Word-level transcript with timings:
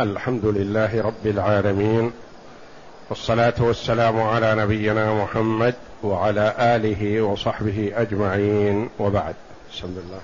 الحمد 0.00 0.44
لله 0.44 1.02
رب 1.02 1.26
العالمين 1.26 2.10
والصلاة 3.10 3.54
والسلام 3.58 4.20
على 4.20 4.54
نبينا 4.54 5.22
محمد 5.22 5.74
وعلى 6.02 6.54
آله 6.58 7.22
وصحبه 7.22 7.92
أجمعين 7.94 8.88
وبعد. 8.98 9.34
بسم 9.72 9.86
الله. 9.86 10.20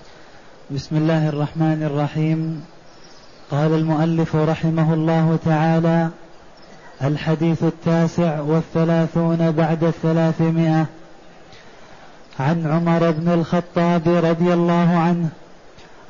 بسم 0.71 0.97
الله 0.97 1.29
الرحمن 1.29 1.83
الرحيم. 1.83 2.65
قال 3.51 3.75
المؤلف 3.75 4.37
رحمه 4.37 4.95
الله 4.95 5.39
تعالى 5.45 6.09
الحديث 7.03 7.63
التاسع 7.63 8.41
والثلاثون 8.41 9.51
بعد 9.51 9.85
الثلاثمائة. 9.85 10.87
عن 12.41 12.67
عمر 12.67 13.11
بن 13.11 13.29
الخطاب 13.29 14.03
رضي 14.07 14.53
الله 14.53 14.99
عنه 14.99 15.29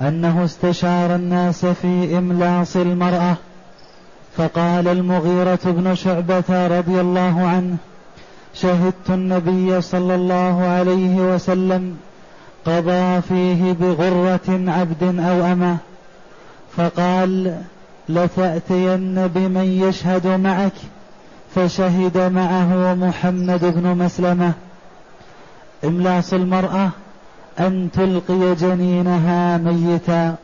أنه 0.00 0.44
استشار 0.44 1.14
الناس 1.14 1.66
في 1.66 2.18
إملاص 2.18 2.76
المرأة. 2.76 3.36
فقال 4.40 4.88
المغيرة 4.88 5.58
بن 5.64 5.94
شعبة 5.94 6.66
رضي 6.78 7.00
الله 7.00 7.46
عنه 7.46 7.76
شهدت 8.54 9.10
النبي 9.10 9.80
صلى 9.80 10.14
الله 10.14 10.62
عليه 10.66 11.34
وسلم 11.34 11.96
قضى 12.64 13.20
فيه 13.20 13.72
بغرة 13.72 14.40
عبد 14.48 15.02
أو 15.02 15.52
أمة 15.52 15.76
فقال 16.76 17.56
لتأتين 18.08 19.26
بمن 19.26 19.64
يشهد 19.88 20.26
معك 20.26 20.72
فشهد 21.54 22.18
معه 22.18 22.94
محمد 22.94 23.64
بن 23.64 24.04
مسلمة. 24.04 24.52
إملاص 25.84 26.32
المرأة 26.32 26.90
أن 27.58 27.88
تلقي 27.92 28.54
جنينها 28.54 29.58
ميتا. 29.58 30.34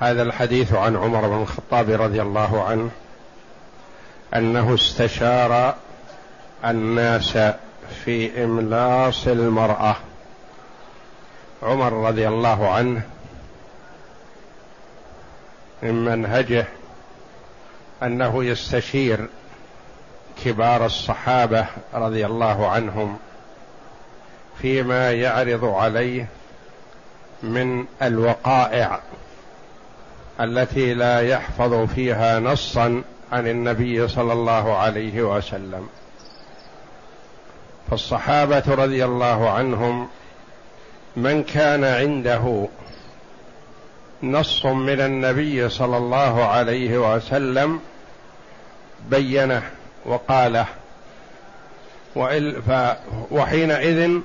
هذا 0.00 0.22
الحديث 0.22 0.72
عن 0.72 0.96
عمر 0.96 1.28
بن 1.28 1.42
الخطاب 1.42 1.90
رضي 1.90 2.22
الله 2.22 2.64
عنه 2.64 2.90
أنه 4.34 4.74
استشار 4.74 5.74
الناس 6.64 7.38
في 8.04 8.44
إملاص 8.44 9.26
المرأة. 9.26 9.96
عمر 11.62 11.92
رضي 11.92 12.28
الله 12.28 12.70
عنه 12.70 13.02
من 15.82 16.04
منهجه 16.04 16.66
أنه 18.02 18.44
يستشير 18.44 19.28
كبار 20.44 20.86
الصحابة 20.86 21.66
رضي 21.94 22.26
الله 22.26 22.70
عنهم 22.70 23.18
فيما 24.62 25.12
يعرض 25.12 25.64
عليه 25.64 26.26
من 27.42 27.84
الوقائع 28.02 29.00
التي 30.40 30.94
لا 30.94 31.20
يحفظ 31.20 31.74
فيها 31.94 32.40
نصا 32.40 33.02
عن 33.32 33.46
النبي 33.46 34.08
صلى 34.08 34.32
الله 34.32 34.76
عليه 34.76 35.22
وسلم. 35.22 35.88
فالصحابة 37.90 38.62
رضي 38.68 39.04
الله 39.04 39.50
عنهم 39.50 40.08
من 41.16 41.42
كان 41.42 41.84
عنده 41.84 42.68
نص 44.22 44.66
من 44.66 45.00
النبي 45.00 45.68
صلى 45.68 45.96
الله 45.96 46.44
عليه 46.44 47.14
وسلم 47.14 47.80
بينه 49.10 49.62
وقاله 50.06 50.66
وحينئذ 53.30 54.20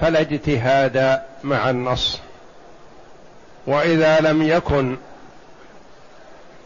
فلا 0.00 0.20
اجتهاد 0.20 1.20
مع 1.44 1.70
النص. 1.70 2.18
وإذا 3.66 4.20
لم 4.20 4.42
يكن 4.42 4.96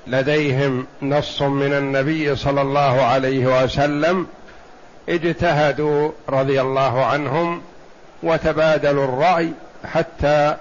لديهم 0.09 0.87
نص 1.03 1.43
من 1.43 1.73
النبي 1.73 2.37
صلى 2.37 2.61
الله 2.61 3.03
عليه 3.03 3.65
وسلم 3.65 4.27
اجتهدوا 5.09 6.11
رضي 6.29 6.61
الله 6.61 7.05
عنهم 7.05 7.63
وتبادلوا 8.23 9.05
الرأي 9.05 9.53
حتى 9.85 10.57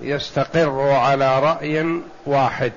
يستقروا 0.00 0.94
على 0.94 1.40
رأي 1.40 2.00
واحد. 2.26 2.72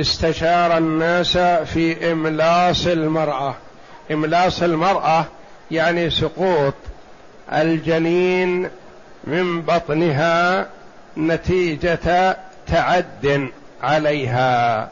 استشار 0.00 0.78
الناس 0.78 1.38
في 1.38 2.12
إملاص 2.12 2.86
المرأة. 2.86 3.54
إملاص 4.12 4.62
المرأة 4.62 5.24
يعني 5.70 6.10
سقوط 6.10 6.74
الجنين 7.52 8.70
من 9.24 9.62
بطنها 9.62 10.66
نتيجة 11.18 12.36
تعد 12.66 13.50
عليها. 13.82 14.88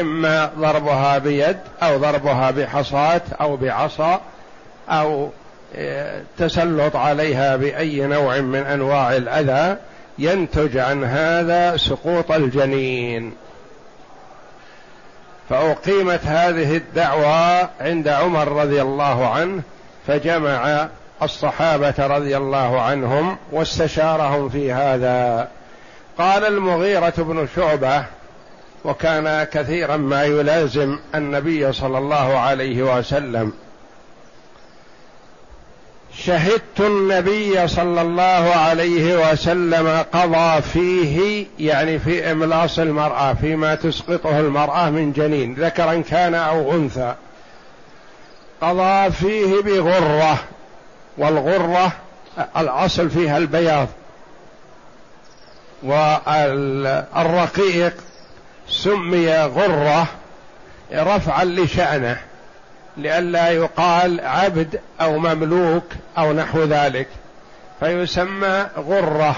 إما 0.00 0.50
ضربها 0.58 1.18
بيد 1.18 1.56
أو 1.82 1.98
ضربها 1.98 2.50
بحصاة 2.50 3.22
أو 3.40 3.56
بعصا 3.56 4.20
أو 4.88 5.30
آه، 5.76 6.22
تسلط 6.38 6.96
عليها 6.96 7.56
بأي 7.56 8.06
نوع 8.06 8.40
من 8.40 8.60
أنواع 8.60 9.16
الأذى 9.16 9.76
ينتج 10.18 10.78
عن 10.78 11.04
هذا 11.04 11.76
سقوط 11.76 12.32
الجنين. 12.32 13.32
فأقيمت 15.48 16.20
هذه 16.24 16.76
الدعوى 16.76 17.68
عند 17.80 18.08
عمر 18.08 18.48
رضي 18.48 18.82
الله 18.82 19.28
عنه 19.28 19.62
فجمع 20.06 20.88
الصحابة 21.22 21.94
رضي 21.98 22.36
الله 22.36 22.80
عنهم 22.80 23.36
واستشارهم 23.52 24.48
في 24.48 24.72
هذا. 24.72 25.48
قال 26.18 26.44
المغيرة 26.44 27.14
بن 27.18 27.48
شعبة 27.56 28.04
وكان 28.84 29.44
كثيرا 29.44 29.96
ما 29.96 30.24
يلازم 30.24 30.98
النبي 31.14 31.72
صلى 31.72 31.98
الله 31.98 32.38
عليه 32.38 32.98
وسلم. 32.98 33.52
شهدت 36.14 36.80
النبي 36.80 37.68
صلى 37.68 38.02
الله 38.02 38.52
عليه 38.56 39.30
وسلم 39.30 40.04
قضى 40.12 40.62
فيه 40.62 41.46
يعني 41.58 41.98
في 41.98 42.32
إملاص 42.32 42.78
المرأة 42.78 43.34
فيما 43.34 43.74
تسقطه 43.74 44.40
المرأة 44.40 44.90
من 44.90 45.12
جنين 45.12 45.54
ذكرا 45.54 46.02
كان 46.10 46.34
أو 46.34 46.72
أنثى. 46.72 47.14
قضى 48.60 49.10
فيه 49.10 49.62
بغرة. 49.62 50.38
والغرة 51.18 51.92
الأصل 52.56 53.10
فيها 53.10 53.38
البياض. 53.38 53.88
والرقيق 56.72 57.94
سمي 58.68 59.36
غرة 59.36 60.06
رفعا 60.92 61.44
لشأنه 61.44 62.20
لئلا 62.96 63.50
يقال 63.50 64.20
عبد 64.20 64.80
أو 65.00 65.18
مملوك 65.18 65.84
أو 66.18 66.32
نحو 66.32 66.64
ذلك. 66.64 67.08
فيسمى 67.80 68.66
غرة. 68.78 69.36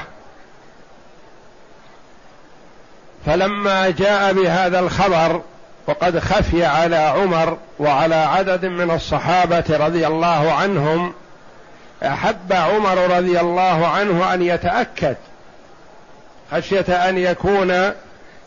فلما 3.26 3.90
جاء 3.90 4.32
بهذا 4.32 4.80
الخبر 4.80 5.42
وقد 5.86 6.18
خفي 6.18 6.64
على 6.64 6.96
عمر 6.96 7.58
وعلى 7.78 8.14
عدد 8.14 8.64
من 8.64 8.90
الصحابة 8.90 9.64
رضي 9.70 10.06
الله 10.06 10.52
عنهم 10.52 11.12
أحب 12.02 12.52
عمر 12.52 13.16
رضي 13.16 13.40
الله 13.40 13.86
عنه 13.86 14.34
أن 14.34 14.42
يتأكد 14.42 15.16
خشية 16.52 17.08
أن 17.08 17.18
يكون 17.18 17.92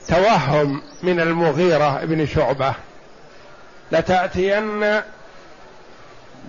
توهم 0.07 0.81
من 1.03 1.19
المغيرة 1.19 2.06
بن 2.06 2.25
شعبة. 2.25 2.73
لتأتين 3.91 5.01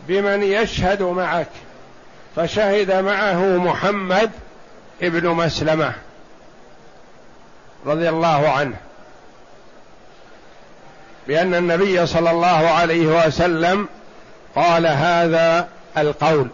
بمن 0.08 0.42
يشهد 0.42 1.02
معك 1.02 1.48
فشهد 2.36 2.92
معه 2.92 3.56
محمد 3.56 4.30
ابن 5.02 5.28
مسلمة 5.28 5.92
رضي 7.86 8.08
الله 8.08 8.48
عنه. 8.48 8.76
بأن 11.28 11.54
النبي 11.54 12.06
صلى 12.06 12.30
الله 12.30 12.70
عليه 12.70 13.26
وسلم 13.26 13.88
قال 14.54 14.86
هذا 14.86 15.68
القول. 15.98 16.48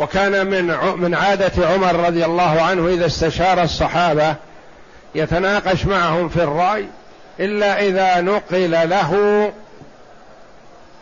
وكان 0.00 0.46
من 0.46 0.66
من 0.96 1.14
عادة 1.14 1.68
عمر 1.68 2.06
رضي 2.06 2.24
الله 2.24 2.62
عنه 2.62 2.88
إذا 2.88 3.06
استشار 3.06 3.62
الصحابة 3.62 4.34
يتناقش 5.14 5.86
معهم 5.86 6.28
في 6.28 6.42
الرأي 6.42 6.86
إلا 7.40 7.80
إذا 7.82 8.20
نقل 8.20 8.70
له 8.70 9.52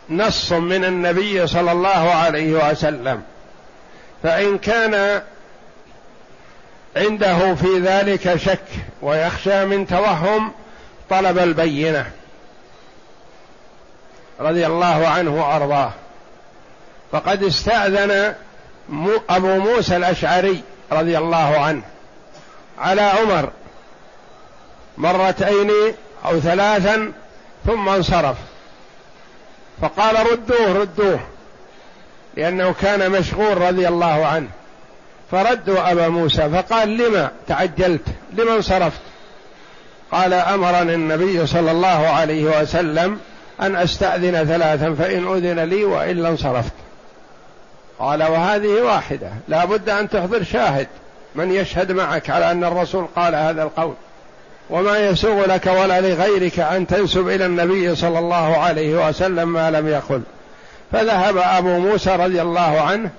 نص 0.09 0.51
من 0.51 0.85
النبي 0.85 1.47
صلى 1.47 1.71
الله 1.71 2.13
عليه 2.13 2.71
وسلم. 2.71 3.21
فإن 4.23 4.57
كان 4.57 5.21
عنده 6.97 7.55
في 7.55 7.79
ذلك 7.79 8.35
شك 8.35 8.67
ويخشى 9.01 9.65
من 9.65 9.87
توهم 9.87 10.51
طلب 11.09 11.37
البينة 11.37 12.05
رضي 14.39 14.65
الله 14.67 15.07
عنه 15.07 15.35
وأرضاه. 15.35 15.91
فقد 17.11 17.43
استأذن 17.43 18.35
أبو 19.29 19.47
موسى 19.47 19.97
الأشعري 19.97 20.61
رضي 20.91 21.17
الله 21.17 21.59
عنه 21.59 21.81
على 22.79 23.01
عمر 23.01 23.49
مرتين 24.97 25.71
أو 26.25 26.39
ثلاثا 26.39 27.11
ثم 27.65 27.89
انصرف. 27.89 28.37
فقال 29.81 30.31
ردوه 30.31 30.73
ردوه 30.73 31.19
لأنه 32.37 32.73
كان 32.81 33.11
مشغول 33.11 33.57
رضي 33.61 33.87
الله 33.87 34.25
عنه. 34.25 34.47
فردوا 35.31 35.91
أبا 35.91 36.07
موسى 36.07 36.49
فقال 36.49 36.97
لما 36.97 37.31
تعجلت؟ 37.47 38.01
لما 38.33 38.55
انصرفت؟ 38.55 39.01
قال 40.11 40.33
أمرني 40.33 40.95
النبي 40.95 41.47
صلى 41.47 41.71
الله 41.71 42.07
عليه 42.07 42.61
وسلم 42.61 43.19
أن 43.61 43.75
أستأذن 43.75 44.45
ثلاثا 44.45 44.93
فإن 44.93 45.27
أذن 45.27 45.59
لي 45.59 45.83
وإلا 45.83 46.29
انصرفت. 46.29 46.71
قال 47.99 48.23
وهذه 48.23 48.81
واحدة. 48.81 49.29
لا 49.47 49.65
بد 49.65 49.89
أن 49.89 50.09
تحضر 50.09 50.43
شاهد 50.43 50.87
من 51.35 51.51
يشهد 51.51 51.91
معك 51.91 52.29
على 52.29 52.51
أن 52.51 52.63
الرسول 52.63 53.05
قال 53.15 53.35
هذا 53.35 53.63
القول. 53.63 53.93
وما 54.69 54.97
يسوغ 54.97 55.45
لك 55.45 55.67
ولا 55.67 56.01
لغيرك 56.01 56.59
أن 56.59 56.87
تنسب 56.87 57.27
إلى 57.27 57.45
النبي 57.45 57.95
صلى 57.95 58.19
الله 58.19 58.57
عليه 58.57 59.07
وسلم 59.07 59.53
ما 59.53 59.71
لم 59.71 59.87
يقل. 59.87 60.21
فذهب 60.91 61.37
أبو 61.37 61.79
موسى 61.79 62.15
رضي 62.15 62.41
الله 62.41 62.81
عنه 62.81 63.09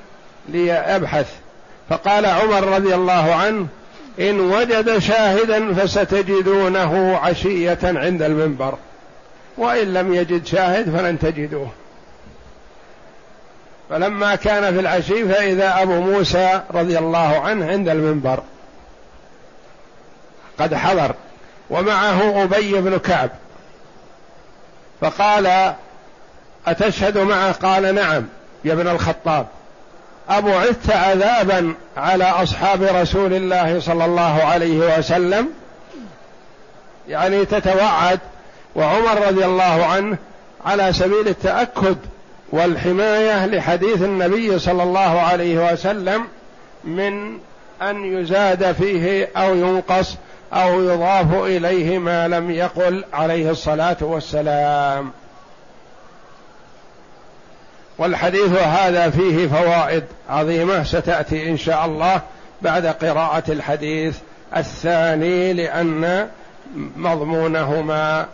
ليبحث. 0.49 1.27
فقال 1.91 2.27
عمر 2.27 2.65
رضي 2.65 2.95
الله 2.95 3.35
عنه 3.35 3.67
إن 4.21 4.41
وجد 4.41 4.99
شاهدا 4.99 5.75
فستجدونه 5.75 7.17
عشية 7.17 7.79
عند 7.83 8.23
المنبر. 8.23 8.75
وإن 9.59 9.95
لم 9.95 10.15
يجد 10.15 10.47
شاهد 10.47 10.97
فلن 10.97 11.19
تجدوه. 11.19 11.71
فلما 13.91 14.35
كان 14.35 14.75
في 14.75 14.81
العشي 14.81 15.29
فإذا 15.29 15.83
أبو 15.83 16.01
موسى 16.01 16.61
رضي 16.75 16.99
الله 16.99 17.41
عنه 17.41 17.71
عند 17.71 17.89
المنبر 17.89 18.43
قد 20.59 20.75
حضر 20.75 21.15
ومعه 21.71 22.43
أبي 22.43 22.73
بن 22.73 22.99
كعب. 22.99 23.31
فقال 25.01 25.75
أتشهد 26.67 27.19
معه؟ 27.19 27.53
قال 27.53 27.95
نعم 27.95 28.27
يا 28.65 28.73
ابن 28.73 28.89
الخطاب. 28.89 29.47
أبعثت 30.29 30.91
عذابا 30.91 31.75
على 31.97 32.25
أصحاب 32.25 32.83
رسول 32.83 33.35
الله 33.35 33.81
صلى 33.81 34.05
الله 34.05 34.45
عليه 34.45 34.99
وسلم. 34.99 35.49
يعني 37.09 37.45
تتوعد 37.45 38.21
وعمر 38.75 39.27
رضي 39.27 39.45
الله 39.45 39.87
عنه 39.87 40.17
على 40.67 40.93
سبيل 40.93 41.29
التأكد 41.29 41.97
والحماية 42.53 43.47
لحديث 43.47 44.03
النبي 44.03 44.59
صلى 44.59 44.83
الله 44.83 45.21
عليه 45.21 45.73
وسلم 45.73 46.25
من 46.85 47.39
أن 47.83 48.05
يزاد 48.05 48.73
فيه 48.73 49.29
أو 49.37 49.55
ينقص 49.55 50.17
أو 50.53 50.83
يضاف 50.83 51.35
إليه 51.35 51.99
ما 51.99 52.29
لم 52.29 52.51
يقل 52.51 53.05
عليه 53.13 53.51
الصلاة 53.51 53.97
والسلام. 54.01 55.11
والحديث 57.99 58.53
هذا 58.53 59.11
فيه 59.11 59.49
فوائد 59.49 60.05
عظيمة 60.31 60.85
ستأتي 60.85 61.51
إن 61.51 61.57
شاء 61.57 61.85
الله 61.85 62.21
بعد 62.63 62.87
قراءة 62.87 63.53
الحديث 63.53 64.19
الثاني 64.57 65.53
لأن 65.53 66.29
مضمونهما 66.97 68.27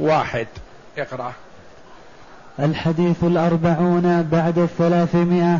واحد. 0.00 0.46
اقرأ. 0.98 1.32
الحديث 2.58 3.24
الأربعون 3.24 4.22
بعد 4.32 4.58
الثلاثمائة. 4.58 5.58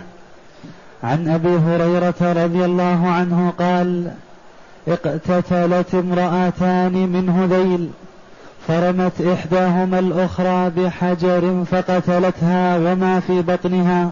عن 1.04 1.28
أبي 1.28 1.56
هريرة 1.56 2.14
رضي 2.44 2.64
الله 2.64 3.08
عنه 3.08 3.52
قال 3.58 4.10
اقتتلت 4.88 5.94
امرأتان 5.94 6.92
من 6.92 7.28
هذيل 7.28 7.90
فرمت 8.68 9.20
إحداهما 9.20 9.98
الأخرى 9.98 10.70
بحجر 10.70 11.64
فقتلتها 11.70 12.76
وما 12.76 13.20
في 13.20 13.42
بطنها 13.42 14.10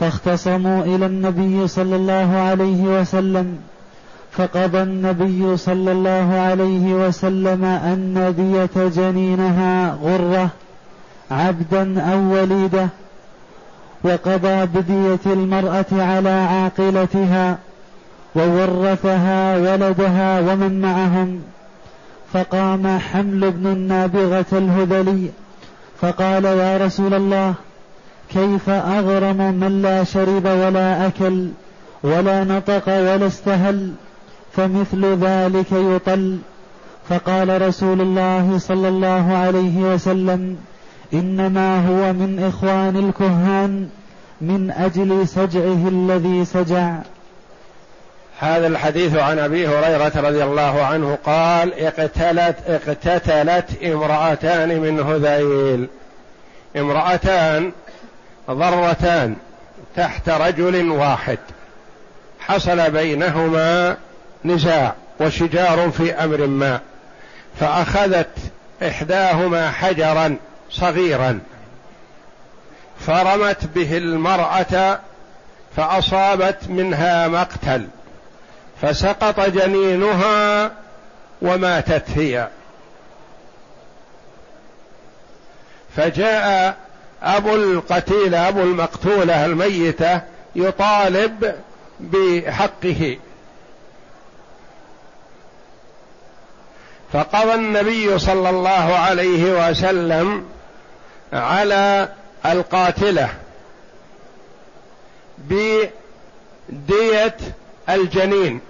فاختصموا 0.00 0.84
إلى 0.84 1.06
النبي 1.06 1.68
صلى 1.68 1.96
الله 1.96 2.36
عليه 2.36 3.00
وسلم 3.00 3.58
فقضى 4.32 4.82
النبي 4.82 5.56
صلى 5.56 5.92
الله 5.92 6.34
عليه 6.34 6.94
وسلم 6.94 7.64
أن 7.64 8.34
دية 8.36 8.88
جنينها 8.88 9.94
غرة. 9.94 10.50
عبدا 11.30 12.00
أو 12.12 12.18
وليدة 12.18 12.88
وقضى 14.04 14.66
بدية 14.66 15.32
المرأة 15.32 15.86
على 15.92 16.30
عاقلتها 16.30 17.58
وورثها 18.36 19.56
ولدها 19.56 20.40
ومن 20.40 20.80
معهم. 20.80 21.42
فقام 22.32 22.98
حمل 22.98 23.50
بن 23.50 23.66
النابغة 23.66 24.46
الهذلي 24.52 25.30
فقال 26.00 26.44
يا 26.44 26.76
رسول 26.76 27.14
الله 27.14 27.54
كيف 28.30 28.68
أغرم 28.68 29.54
من 29.54 29.82
لا 29.82 30.04
شرب 30.04 30.44
ولا 30.44 31.06
أكل 31.06 31.48
ولا 32.02 32.44
نطق 32.44 32.88
ولا 32.88 33.26
استهل 33.26 33.92
فمثل 34.52 35.04
ذلك 35.04 35.72
يطل؟ 35.72 36.38
فقال 37.08 37.62
رسول 37.62 38.00
الله 38.00 38.58
صلى 38.58 38.88
الله 38.88 39.32
عليه 39.36 39.94
وسلم 39.94 40.56
إنما 41.14 41.88
هو 41.88 42.12
من 42.12 42.44
إخوان 42.48 42.96
الكهان 42.96 43.88
من 44.40 44.70
أجل 44.70 45.28
سجعه 45.28 45.88
الذي 45.88 46.44
سجع. 46.44 46.94
هذا 48.38 48.66
الحديث 48.66 49.16
عن 49.16 49.38
أبي 49.38 49.68
هريرة 49.68 50.12
رضي 50.16 50.44
الله 50.44 50.82
عنه 50.82 51.18
قال 51.24 51.80
اقتلت 51.80 52.56
اقتتلت 52.66 53.82
امرأتان 53.84 54.80
من 54.80 55.00
هذيل. 55.00 55.88
امرأتان 56.76 57.72
ضرتان 58.50 59.36
تحت 59.96 60.28
رجل 60.28 60.90
واحد. 60.90 61.38
حصل 62.40 62.90
بينهما 62.90 63.96
نزاع 64.44 64.94
وشجار 65.20 65.90
في 65.90 66.12
أمر 66.12 66.46
ما 66.46 66.80
فأخذت 67.60 68.28
إحداهما 68.82 69.70
حجرا 69.70 70.36
صغيرا. 70.70 71.40
فرمت 73.06 73.64
به 73.74 73.96
المرأة 73.98 75.00
فأصابت 75.76 76.58
منها 76.68 77.28
مقتل 77.28 77.88
فسقط 78.82 79.40
جنينها 79.40 80.70
وماتت 81.42 82.04
هي. 82.16 82.48
فجاء 85.96 86.76
أبو 87.22 87.54
القتيله 87.54 88.48
أبو 88.48 88.60
المقتولة 88.60 89.44
الميتة 89.44 90.20
يطالب 90.56 91.54
بحقه. 92.00 93.18
فقضى 97.12 97.54
النبي 97.54 98.18
صلى 98.18 98.50
الله 98.50 98.96
عليه 98.98 99.68
وسلم 99.70 100.46
على 101.32 102.08
القاتلة 102.46 103.28
بدية 105.38 107.36
الجنين. 107.88 108.60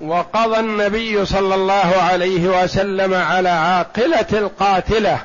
وقضى 0.00 0.60
النبي 0.60 1.26
صلى 1.26 1.54
الله 1.54 1.96
عليه 2.10 2.62
وسلم 2.62 3.14
على 3.14 3.48
عاقلة 3.48 4.26
القاتلة 4.32 5.18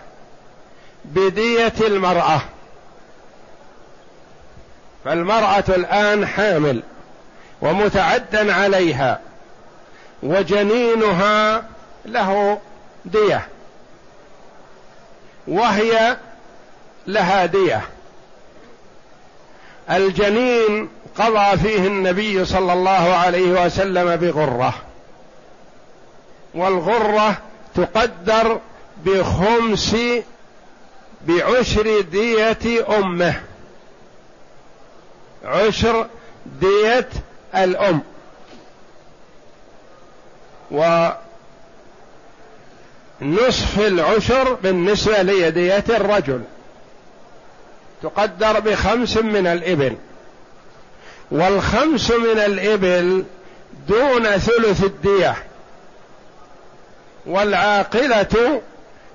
بدية 1.06 1.74
المرأة. 1.82 2.42
فالمرأة 5.06 5.64
الآن 5.70 6.28
حامل 6.28 6.84
ومتعدا 7.62 8.54
عليها 8.54 9.20
وجنينها 10.24 11.64
له 12.06 12.60
دية. 13.06 13.48
وهي 15.48 16.18
لها 17.08 17.46
دية. 17.46 17.82
الجنين 19.92 20.90
قضى 21.16 21.58
فيه 21.58 21.88
النبي 21.88 22.46
صلى 22.46 22.74
الله 22.74 23.14
عليه 23.14 23.66
وسلم 23.66 24.16
بغرة. 24.16 24.74
والغرة 26.54 27.38
تقدر 27.76 28.60
بخمس 29.06 29.96
بعشر 31.28 32.02
دية 32.02 32.98
أمه. 32.98 33.42
عشر 35.46 36.08
دية 36.46 37.10
الأم. 37.56 38.02
ونصف 43.22 43.80
العشر 43.80 44.54
بالنسبة 44.54 45.22
لدية 45.22 45.84
الرجل. 45.90 46.42
تقدر 48.04 48.60
بخمس 48.60 49.18
من 49.18 49.48
الإبل. 49.48 49.96
والخمس 51.32 52.12
من 52.12 52.40
الإبل 52.40 53.24
دون 53.88 54.24
ثلث 54.24 54.84
الدية. 54.84 55.36
والعاقلة 57.26 58.62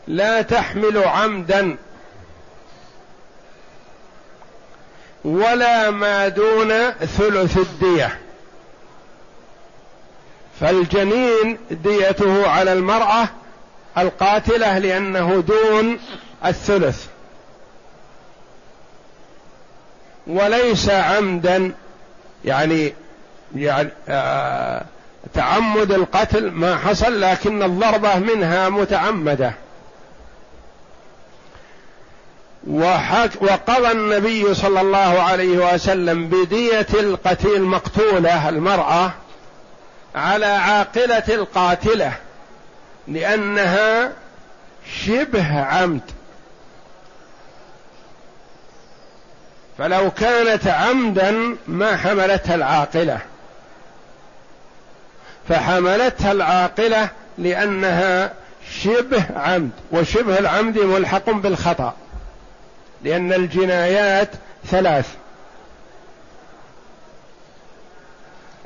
لا 0.08 0.42
تحمل 0.42 0.98
عمدا. 0.98 1.76
ولا 5.24 5.90
ما 5.90 6.28
دون 6.28 6.90
ثلث 6.90 7.56
الدية. 7.56 8.18
فالجنين 10.60 11.58
ديته 11.70 12.48
على 12.48 12.72
المرأة 12.72 13.28
القاتلة 13.98 14.78
لأنه 14.78 15.40
دون 15.40 15.98
الثلث. 16.44 17.06
وليس 20.26 20.90
عمدا 20.90 21.72
يعني 22.44 22.94
يعني 23.56 23.88
آه 24.08 24.84
تعمد 25.34 25.92
القتل 25.92 26.50
ما 26.50 26.76
حصل 26.76 27.20
لكن 27.20 27.62
الضربة 27.62 28.18
منها 28.18 28.68
متعمدة. 28.68 29.52
وقضى 33.40 33.90
النبي 33.92 34.54
صلى 34.54 34.80
الله 34.80 35.22
عليه 35.22 35.74
وسلم 35.74 36.28
بدية 36.28 36.86
القتيل 36.94 37.62
مقتولة 37.62 38.48
المرأة 38.48 39.10
على 40.14 40.46
عاقلة 40.46 41.24
القاتلة. 41.28 42.12
لأنها 43.08 44.12
شبه 45.04 45.60
عمد. 45.60 46.00
فلو 49.78 50.10
كانت 50.10 50.66
عمدا 50.66 51.56
ما 51.68 51.96
حملتها 51.96 52.54
العاقلة. 52.54 53.18
فحملتها 55.48 56.32
العاقلة 56.32 57.08
لأنها 57.38 58.32
شبه 58.82 59.24
عمد 59.36 59.70
وشبه 59.92 60.38
العمد 60.38 60.78
ملحق 60.78 61.30
بالخطأ. 61.30 61.94
لأن 63.02 63.32
الجنايات 63.32 64.30
ثلاث. 64.66 65.14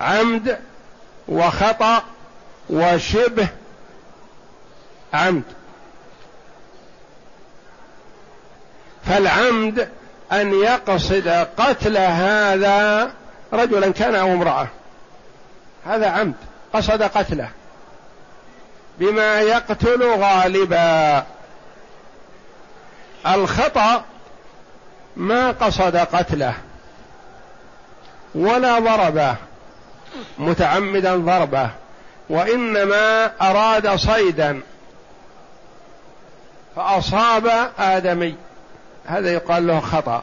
عمد 0.00 0.58
وخطأ 1.28 2.02
وشبه 2.70 3.48
عمد. 5.14 5.42
فالعمد 9.04 9.88
أن 10.32 10.54
يقصد 10.54 11.28
قتل 11.58 11.96
هذا 11.96 13.10
رجلا 13.52 13.92
كان 13.92 14.14
أو 14.14 14.32
امرأة. 14.32 14.68
هذا 15.86 16.10
عمد. 16.10 16.34
قصد 16.74 17.02
قتله. 17.02 17.48
بما 18.98 19.40
يقتل 19.40 20.02
غالبا. 20.02 21.24
الخطأ 23.26 24.04
ما 25.16 25.50
قصد 25.50 25.96
قتله. 25.96 26.54
ولا 28.34 28.78
ضربه. 28.78 29.34
متعمدا 30.38 31.16
ضربه. 31.16 31.70
وإنما 32.30 33.30
أراد 33.40 33.96
صيدا. 33.96 34.60
فأصاب 36.76 37.72
آدمي. 37.78 38.34
هذا 39.06 39.32
يقال 39.32 39.66
له 39.66 39.80
خطأ. 39.80 40.22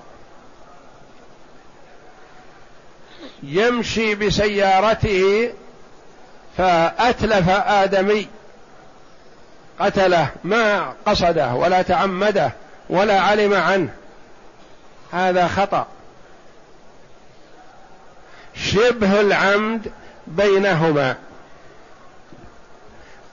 يمشي 3.43 4.15
بسيارته 4.15 5.53
فأتلف 6.57 7.49
آدمي. 7.49 8.27
قتله 9.79 10.29
ما 10.43 10.93
قصده 11.05 11.53
ولا 11.53 11.81
تعمده 11.81 12.51
ولا 12.89 13.19
علم 13.19 13.53
عنه. 13.53 13.93
هذا 15.11 15.47
خطأ. 15.47 15.87
شبه 18.55 19.19
العمد 19.21 19.91
بينهما. 20.27 21.15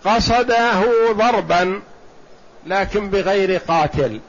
قصده 0.04 0.85
ضربا 1.12 1.83
لكن 2.66 3.11
بغير 3.11 3.56
قاتل. 3.56 4.21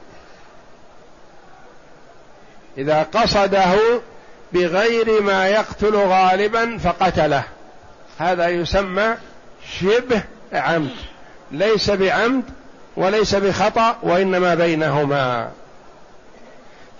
إذا 2.78 3.02
قصده 3.02 4.00
بغير 4.52 5.22
ما 5.22 5.48
يقتل 5.48 5.96
غالبا 5.96 6.78
فقتله. 6.78 7.42
هذا 8.18 8.48
يسمى 8.48 9.14
شبه 9.80 10.22
عمد. 10.52 10.96
ليس 11.52 11.90
بعمد 11.90 12.42
وليس 12.96 13.34
بخطأ 13.34 13.96
وإنما 14.02 14.54
بينهما. 14.54 15.50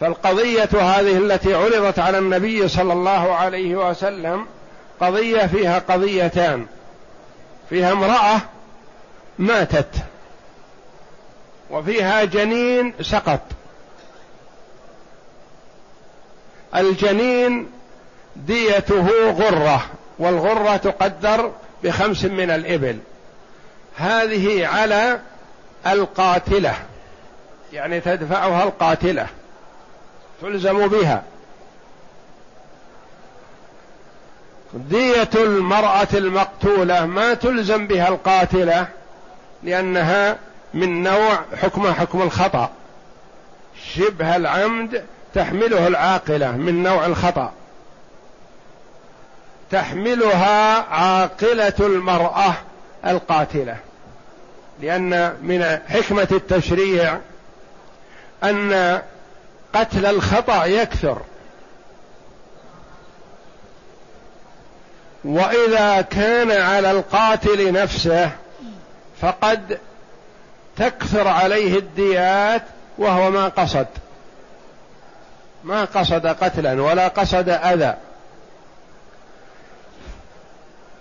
فالقضية 0.01 0.69
هذه 0.73 1.19
التي 1.19 1.55
عرضت 1.55 1.99
على 1.99 2.19
النبي 2.19 2.69
صلى 2.69 2.93
الله 2.93 3.35
عليه 3.35 3.91
وسلم 3.91 4.47
قضية 5.01 5.47
فيها 5.47 5.79
قضيتان. 5.79 6.67
فيها 7.71 7.93
امرأة 7.93 8.41
ماتت. 9.39 9.89
وفيها 11.71 12.25
جنين 12.25 12.95
سقط. 13.01 13.41
الجنين 16.77 17.71
ديته 18.37 19.31
غرة 19.31 19.87
والغرة 20.19 20.77
تقدر 20.77 21.53
بخمس 21.85 22.25
من 22.25 22.51
الإبل. 22.51 22.99
هذه 23.97 24.67
على 24.67 25.21
القاتلة 25.87 26.75
يعني 27.73 28.01
تدفعها 28.01 28.65
القاتلة 28.65 29.27
تلزم 30.43 30.89
بها. 30.89 31.23
دية 34.75 35.31
المرأة 35.35 36.09
المقتولة 36.15 37.07
ما 37.07 37.35
تلزم 37.35 37.87
بها 37.87 38.09
القاتلة 38.09 38.89
لأنها 39.63 40.37
من 40.77 41.03
نوع 41.03 41.41
حكم 41.63 41.93
حكم 41.93 42.23
الخطأ. 42.23 42.71
شبه 43.95 44.37
العمد 44.37 45.05
تحمله 45.35 45.87
العاقلة 45.87 46.53
من 46.53 46.83
نوع 46.83 47.07
الخطأ. 47.07 47.53
تحملها 49.71 50.83
عاقلة 50.83 51.75
المرأة 51.81 52.55
القاتلة. 53.07 53.77
لأن 54.81 55.37
من 55.43 55.79
حكمة 55.89 56.29
التشريع 56.31 57.19
أن 58.45 59.01
قتل 59.75 60.07
الخطأ 60.07 60.65
يكثر. 60.65 61.23
وإذا 65.25 66.01
كان 66.01 66.51
على 66.51 66.91
القاتل 66.91 67.73
نفسه 67.73 68.31
فقد 69.23 69.79
تكثر 70.77 71.29
عليه 71.29 71.79
الديات 71.79 72.63
وهو 72.99 73.31
ما 73.31 73.49
قصد. 73.49 73.87
ما 75.65 75.85
قصد 75.85 76.27
قتلا 76.27 76.83
ولا 76.83 77.09
قصد 77.09 77.49
أذى. 77.49 77.95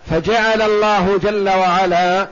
فجعل 0.09 0.61
الله 0.61 1.17
جل 1.17 1.49
وعلا 1.49 2.27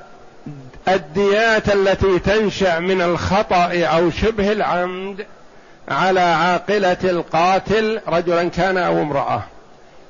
الديات 0.88 1.70
التي 1.70 2.20
تنشأ 2.20 2.80
من 2.80 3.02
الخطأ 3.02 3.84
أو 3.84 4.12
شبه 4.12 4.52
العمد 4.52 5.26
على 5.90 6.20
عاقلة 6.20 6.98
القاتل 7.04 8.02
رجلا 8.08 8.50
كان 8.50 8.78
أو 8.78 9.02
امرأة. 9.02 9.44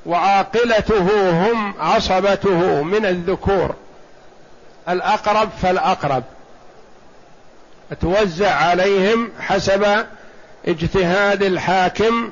وعاقلته 0.05 1.31
هم 1.31 1.73
عصبته 1.79 2.83
من 2.83 3.05
الذكور. 3.05 3.75
الأقرب 4.89 5.49
فالأقرب. 5.61 6.23
توزع 8.01 8.55
عليهم 8.55 9.31
حسب 9.39 10.05
اجتهاد 10.67 11.43
الحاكم 11.43 12.31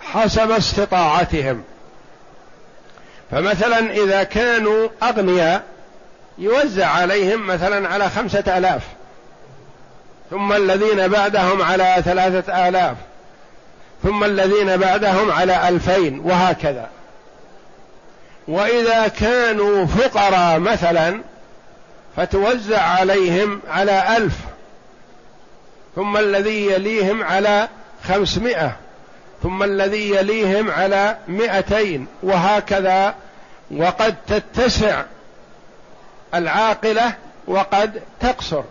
حسب 0.00 0.50
استطاعتهم. 0.50 1.62
فمثلا 3.30 3.78
إذا 3.90 4.22
كانوا 4.22 4.88
أغنياء 5.02 5.62
يوزع 6.38 6.86
عليهم 6.86 7.46
مثلا 7.46 7.88
على 7.88 8.10
خمسة 8.10 8.58
آلاف 8.58 8.82
ثم 10.30 10.52
الذين 10.52 11.08
بعدهم 11.08 11.62
على 11.62 11.96
ثلاثة 12.04 12.68
آلاف 12.68 12.96
ثم 14.02 14.24
الذين 14.24 14.76
بعدهم 14.76 15.30
على 15.30 15.68
ألفين 15.68 16.20
وهكذا. 16.20 16.88
وإذا 18.48 19.08
كانوا 19.08 19.86
فقراء 19.86 20.58
مثلا 20.58 21.20
فتوزع 22.18 22.82
عليهم 22.82 23.60
على 23.68 24.16
ألف 24.16 24.34
ثم 25.96 26.16
الذي 26.16 26.66
يليهم 26.66 27.22
على 27.22 27.68
خمسمائة 28.08 28.76
ثم 29.42 29.62
الذي 29.62 30.10
يليهم 30.10 30.70
على 30.70 31.16
مئتين 31.28 32.06
وهكذا. 32.22 33.14
وقد 33.70 34.16
تتسع 34.26 35.02
العاقلة 36.34 37.12
وقد 37.46 38.02
تقصر. 38.20 38.62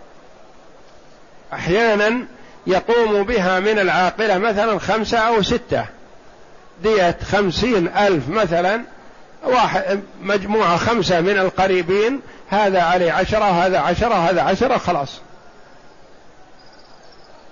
أحيانا 1.52 2.26
يقوم 2.66 3.22
بها 3.22 3.60
من 3.60 3.78
العاقلة 3.78 4.38
مثلا 4.38 4.78
خمسة 4.78 5.18
أو 5.18 5.42
ستة. 5.42 5.84
دية 6.82 7.18
خمسين 7.32 7.88
ألف 7.88 8.28
مثلا 8.28 8.82
واحد 9.44 10.00
مجموعة 10.22 10.76
خمسة 10.76 11.20
من 11.20 11.38
القريبين 11.38 12.20
هذا 12.50 12.82
عليه 12.82 13.12
عشرة 13.12 13.44
هذا 13.44 13.78
عشرة 13.78 14.14
هذا 14.14 14.42
عشرة 14.42 14.78
خلاص. 14.78 15.20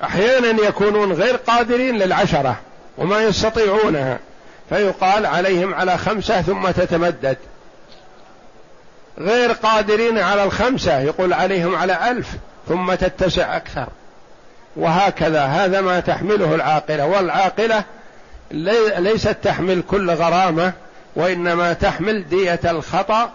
أحيانا 0.04 0.62
يكونون 0.68 1.12
غير 1.12 1.36
قادرين 1.36 1.98
للعشرة 1.98 2.56
وما 2.98 3.22
يستطيعونها 3.22 4.18
فيقال 4.68 5.26
عليهم 5.26 5.74
على 5.74 5.98
خمسة 5.98 6.42
ثم 6.42 6.70
تتمدد. 6.70 7.36
غير 9.18 9.52
قادرين 9.52 10.18
على 10.18 10.44
الخمسة 10.44 11.00
يقول 11.00 11.32
عليهم 11.32 11.76
على 11.76 12.10
ألف 12.10 12.28
ثم 12.68 12.94
تتسع 12.94 13.56
أكثر. 13.56 13.86
وهكذا 14.76 15.44
هذا 15.44 15.80
ما 15.80 16.00
تحمله 16.00 16.54
العاقلة. 16.54 17.06
والعاقلة 17.06 17.84
ليست 18.98 19.36
تحمل 19.42 19.82
كل 19.82 20.10
غرامة 20.10 20.72
وإنما 21.16 21.72
تحمل 21.72 22.28
دية 22.28 22.60
الخطأ 22.64 23.32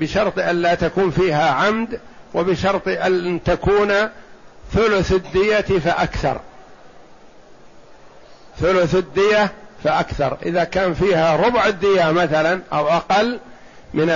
بشرط 0.00 0.38
أن 0.38 0.62
لا 0.62 0.74
تكون 0.74 1.10
فيها 1.10 1.50
عمد 1.50 2.00
وبشرط 2.34 2.88
أن 2.88 3.40
تكون 3.44 3.92
ثلث 4.72 5.12
الدية 5.12 5.60
فأكثر. 5.60 6.40
ثلث 8.60 8.94
الدية 8.94 9.52
فأكثر. 9.84 10.36
إذا 10.46 10.64
كان 10.64 10.94
فيها 10.94 11.36
ربع 11.36 11.66
الدية 11.66 12.10
مثلا 12.10 12.60
أو 12.72 12.88
أقل 12.88 13.38
من 13.94 14.10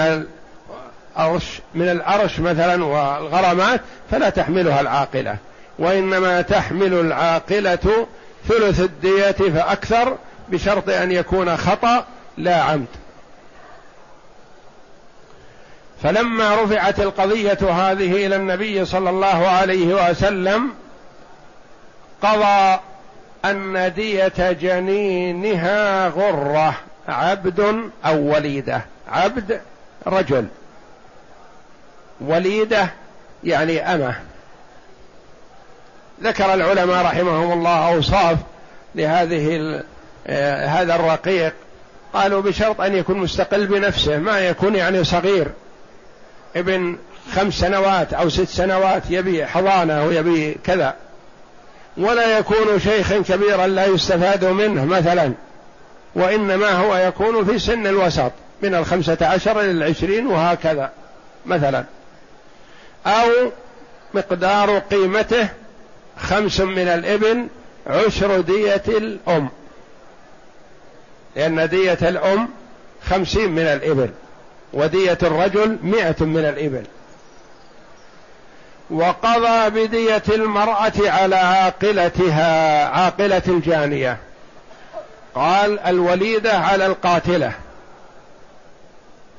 الأرش 1.16 1.60
من 1.74 1.88
الأرش 1.88 2.40
مثلا 2.40 2.84
والغرامات 2.84 3.80
فلا 4.10 4.30
تحملها 4.30 4.80
العاقلة. 4.80 5.36
وإنما 5.78 6.42
تحمل 6.42 6.94
العاقلة 6.94 8.06
ثلث 8.48 8.80
الدية 8.80 9.30
فأكثر 9.30 10.16
بشرط 10.48 10.88
أن 10.88 11.12
يكون 11.12 11.56
خطأ 11.56 12.06
لا 12.38 12.62
عمد. 12.62 12.86
فلما 16.02 16.62
رفعت 16.62 17.00
القضية 17.00 17.58
هذه 17.70 18.26
إلى 18.26 18.36
النبي 18.36 18.84
صلى 18.84 19.10
الله 19.10 19.48
عليه 19.48 20.10
وسلم 20.10 20.70
قضى 22.22 22.80
أن 23.44 23.92
دية 23.96 24.52
جنينها 24.52 26.08
غرة 26.08 26.74
عبد 27.08 27.90
أو 28.06 28.34
وليدة. 28.34 28.84
عبد 29.12 29.60
رجل 30.06 30.46
وليدة 32.20 32.88
يعني 33.44 33.94
أمة. 33.94 34.14
ذكر 36.22 36.54
العلماء 36.54 37.04
رحمهم 37.04 37.52
الله 37.52 37.94
أوصاف 37.94 38.38
لهذه 38.94 39.82
آه، 40.26 40.66
هذا 40.66 40.94
الرقيق. 40.94 41.54
قالوا 42.14 42.42
بشرط 42.42 42.80
أن 42.80 42.94
يكون 42.94 43.18
مستقل 43.18 43.66
بنفسه 43.66 44.18
ما 44.18 44.40
يكون 44.40 44.74
يعني 44.74 45.04
صغير. 45.04 45.48
ابن 46.56 46.96
خمس 47.34 47.54
سنوات 47.54 48.12
أو 48.12 48.28
ست 48.28 48.48
سنوات 48.48 49.02
يبي 49.10 49.46
حضانة 49.46 50.04
ويبي 50.04 50.56
كذا. 50.64 50.94
ولا 51.96 52.38
يكون 52.38 52.80
شيخا 52.80 53.18
كبيرا 53.18 53.66
لا 53.66 53.86
يستفاد 53.86 54.44
منه 54.44 54.84
مثلا. 54.84 55.32
وإنما 56.14 56.70
هو 56.70 56.96
يكون 56.96 57.44
في 57.44 57.58
سن 57.58 57.86
الوسط 57.86 58.32
من 58.62 58.74
الخمسة 58.74 59.18
عشر 59.22 59.60
إلى 59.60 59.70
العشرين 59.70 60.26
وهكذا 60.26 60.90
مثلا. 61.46 61.84
أو 63.06 63.28
مقدار 64.14 64.78
قيمته 64.78 65.48
خمس 66.18 66.60
من 66.60 66.88
الإبل 66.88 67.46
عشر 67.86 68.40
دية 68.40 68.82
الأم. 68.88 69.48
لأن 71.36 71.68
دية 71.68 71.98
الأم 72.02 72.48
خمسين 73.10 73.50
من 73.50 73.62
الإبل 73.62 74.10
ودية 74.72 75.18
الرجل 75.22 75.78
مئة 75.82 76.24
من 76.24 76.44
الإبل. 76.44 76.84
وقضى 78.90 79.70
بدية 79.70 80.22
المرأة 80.28 80.92
على 80.98 81.36
عاقلتها 81.36 82.84
عاقلة 82.88 83.42
الجانية. 83.48 84.16
قال 85.34 85.78
الوليدة 85.78 86.58
على 86.58 86.86
القاتلة. 86.86 87.52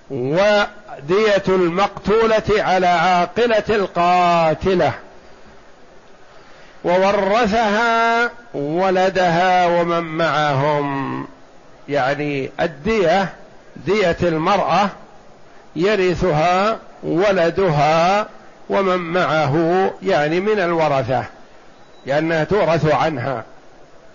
ودية 0.09 1.43
المقتولة 1.47 2.43
على 2.49 2.87
عاقلة 2.87 3.63
القاتلة. 3.69 4.93
وورثها 6.83 8.29
ولدها 8.53 9.65
ومن 9.65 10.03
معهم. 10.03 11.27
يعني 11.89 12.51
الدية 12.59 13.33
دية 13.75 14.17
المرأة 14.23 14.89
يرثها 15.79 16.79
ولدها 17.03 18.27
ومن 18.69 18.97
معه 18.97 19.91
يعني 20.03 20.39
من 20.39 20.59
الورثة 20.59 21.23
لأنها 22.05 22.43
تورث 22.43 22.93
عنها. 22.93 23.43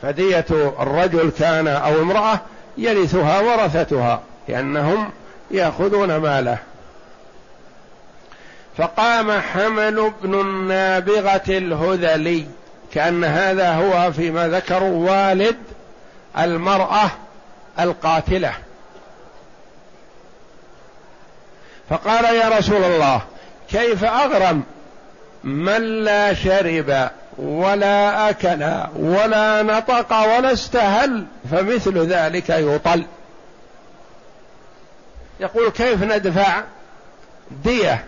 فدية 0.03 0.46
الرجل 0.81 1.33
كان 1.38 1.68
أو 1.68 2.03
امرأة 2.03 2.40
يرثها 2.79 3.40
ورثتها 3.40 4.20
لأنهم 4.48 5.11
يأخذون 5.50 6.16
ماله. 6.16 6.59
فقام 8.77 9.40
حمل 9.40 10.12
بن 10.22 10.40
النابغة 10.40 11.42
الهذلي 11.48 12.46
كأن 12.94 13.24
هذا 13.24 13.74
هو 13.74 14.12
فيما 14.12 14.48
ذكروا 14.48 15.11
والد 15.11 15.57
المرأة 16.38 17.11
القاتلة. 17.81 18.53
فقال 21.90 22.25
يا 22.25 22.49
رسول 22.59 22.85
الله 22.85 23.23
كيف 23.70 24.05
أغرم؟ 24.05 24.62
من 25.44 26.05
لا 26.05 26.35
شرب 26.35 27.11
ولا 27.38 28.31
أكل 28.31 28.62
ولا 28.97 29.62
نطق 29.62 30.12
ولا 30.12 30.53
استهل 30.53 31.27
فمثل 31.51 31.99
ذلك 31.99 32.51
يطل. 32.51 33.07
يقول 35.40 35.70
كيف 35.70 36.03
ندفع 36.03 36.62
دية 37.51 38.05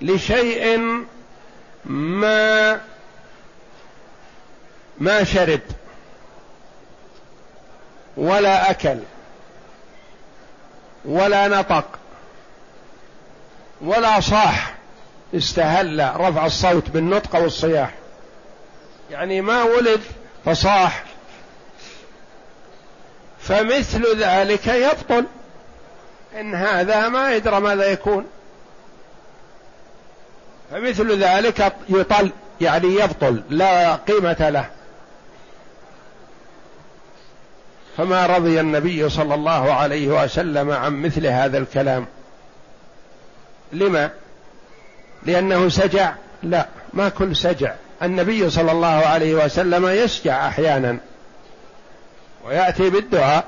لشيء 0.00 0.78
ما 1.84 2.80
ما 4.98 5.24
شرب 5.24 5.60
ولا 8.16 8.70
أكل 8.70 8.98
ولا 11.04 11.48
نطق؟ 11.48 12.01
ولا 13.82 14.20
صاح. 14.20 14.74
استهل 15.34 16.12
رفع 16.16 16.46
الصوت 16.46 16.90
بالنطق 16.90 17.36
والصياح. 17.36 17.90
يعني 19.10 19.40
ما 19.40 19.62
ولد 19.62 20.00
فصاح. 20.44 21.04
فمثل 23.40 24.16
ذلك 24.16 24.66
يبطل. 24.66 25.24
إن 26.40 26.54
هذا 26.54 27.08
ما 27.08 27.34
يدرى 27.34 27.60
ماذا 27.60 27.84
يكون. 27.86 28.26
فمثل 30.70 31.24
ذلك 31.24 31.72
يطل 31.88 32.30
يعني 32.60 32.88
يبطل 32.94 33.42
لا 33.50 33.94
قيمة 33.94 34.48
له. 34.50 34.70
فما 37.96 38.26
رضي 38.26 38.60
النبي 38.60 39.08
صلى 39.08 39.34
الله 39.34 39.72
عليه 39.72 40.24
وسلم 40.24 40.70
عن 40.70 41.02
مثل 41.02 41.26
هذا 41.26 41.58
الكلام. 41.58 42.06
لما؟ 43.72 44.10
لأنه 45.22 45.68
سجع. 45.68 46.12
لا 46.42 46.66
ما 46.92 47.08
كل 47.08 47.36
سجع. 47.36 47.74
النبي 48.02 48.50
صلى 48.50 48.72
الله 48.72 48.86
عليه 48.86 49.34
وسلم 49.34 49.86
يسجع 49.86 50.48
أحيانا. 50.48 50.98
ويأتي 52.44 52.90
بالدعاء 52.90 53.44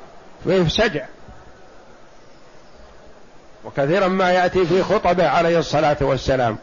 سجع. 0.68 1.04
وكثيرا 3.64 4.08
ما 4.08 4.32
يأتي 4.32 4.66
في 4.66 4.82
خطبه 4.82 5.28
عليه 5.28 5.58
الصلاة 5.58 5.96
والسلام. 6.00 6.58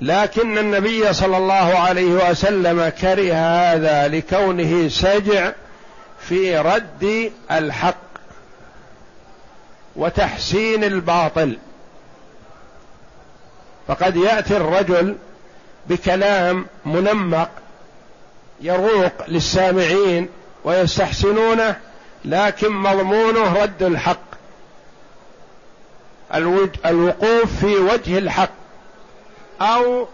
لكن 0.00 0.58
النبي 0.58 1.12
صلى 1.12 1.36
الله 1.36 1.54
عليه 1.54 2.30
وسلم 2.30 2.88
كره 2.88 3.32
هذا 3.32 4.08
لكونه 4.08 4.88
سجع 4.88 5.52
في 6.20 6.58
رد 6.58 7.32
الحق 7.50 7.96
وتحسين 9.96 10.84
الباطل. 10.84 11.58
فقد 13.88 14.16
يأتي 14.16 14.56
الرجل 14.56 15.16
بكلام 15.86 16.66
منمق 16.86 17.50
يروق 18.60 19.12
للسامعين 19.28 20.28
ويستحسنونه 20.64 21.76
لكن 22.24 22.72
مضمونه 22.72 23.62
رد 23.62 23.82
الحق. 23.82 24.34
الوقوف 26.86 27.60
في 27.60 27.76
وجه 27.76 28.18
الحق 28.18 28.50
أو 29.60 30.08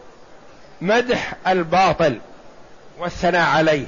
مدح 0.81 1.35
الباطل 1.47 2.19
والثناء 2.99 3.51
عليه. 3.51 3.87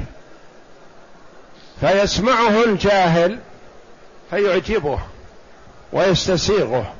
فيسمعه 1.80 2.64
الجاهل 2.64 3.38
فيعجبه 4.30 4.98
ويستسيغه. 5.92 6.94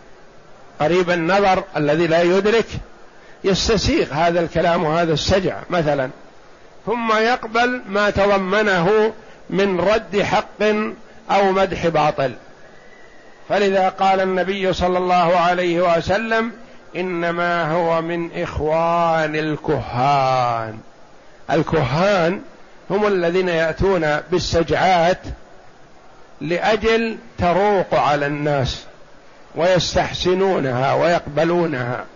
قريب 0.82 1.10
النظر 1.10 1.64
الذي 1.76 2.06
لا 2.06 2.22
يدرك 2.22 2.66
يستسيغ 3.44 4.12
هذا 4.12 4.40
الكلام 4.40 4.84
وهذا 4.84 5.12
السجع 5.12 5.56
مثلا. 5.70 6.10
ثم 6.86 7.12
يقبل 7.12 7.82
ما 7.88 8.10
تضمنه 8.10 9.12
من 9.50 9.80
رد 9.80 10.22
حق 10.22 10.62
أو 11.30 11.52
مدح 11.52 11.86
باطل. 11.86 12.34
فلذا 13.48 13.88
قال 13.88 14.20
النبي 14.20 14.72
صلى 14.72 14.98
الله 14.98 15.36
عليه 15.36 15.96
وسلم 15.96 16.52
إنما 16.96 17.72
هو 17.72 18.02
من 18.02 18.42
إخوان 18.42 19.36
الكهان. 19.36 20.78
الكهان 21.50 22.40
هم 22.90 23.06
الذين 23.06 23.48
يأتون 23.48 24.20
بالسجعات 24.30 25.20
لأجل 26.40 27.16
تروق 27.38 27.94
على 27.94 28.26
الناس. 28.26 28.86
ويستحسنونها 29.56 30.94
ويقبلونها. 30.94 32.06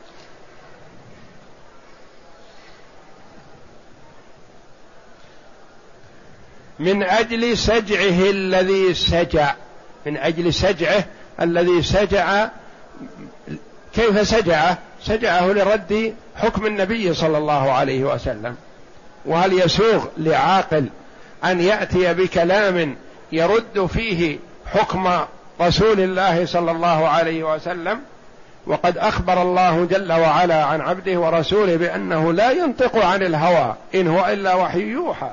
من 6.79 7.03
أجل 7.03 7.59
سجعه 7.59 8.31
الذي 8.31 8.95
سجع 8.95 9.55
من 10.07 10.17
أجل 10.17 10.55
سجعه 10.55 11.05
الذي 11.41 11.83
سجع 11.83 12.49
كيف 13.95 14.29
سجعه؟ 14.29 14.79
سجعه 15.03 15.47
لرد 15.47 16.15
حكم 16.37 16.67
النبي 16.67 17.15
صلى 17.15 17.39
الله 17.39 17.73
عليه 17.73 18.05
وسلم. 18.05 18.57
وهل 19.27 19.53
يسوغ 19.53 20.05
لعاقل 20.17 20.89
أن 21.45 21.61
يأتي 21.61 22.15
بكلام 22.15 22.97
يرد 23.33 23.87
فيه 23.87 24.39
حكم 24.67 25.25
رسول 25.61 26.01
الله 26.01 26.47
صلى 26.47 26.71
الله 26.71 27.09
عليه 27.09 27.55
وسلم 27.55 28.01
وقد 28.67 28.99
أخبر 28.99 29.43
الله 29.43 29.85
جل 29.85 30.13
وعلا 30.13 30.65
عن 30.65 30.81
عبده 30.81 31.19
ورسوله 31.21 31.77
بأنه 31.77 32.33
لا 32.33 32.51
ينطق 32.51 33.05
عن 33.07 33.23
الهوى 33.23 33.75
إن 33.95 34.09
هو 34.09 34.27
إلا 34.27 34.55
وحي 34.55 34.81
يوحى. 34.81 35.31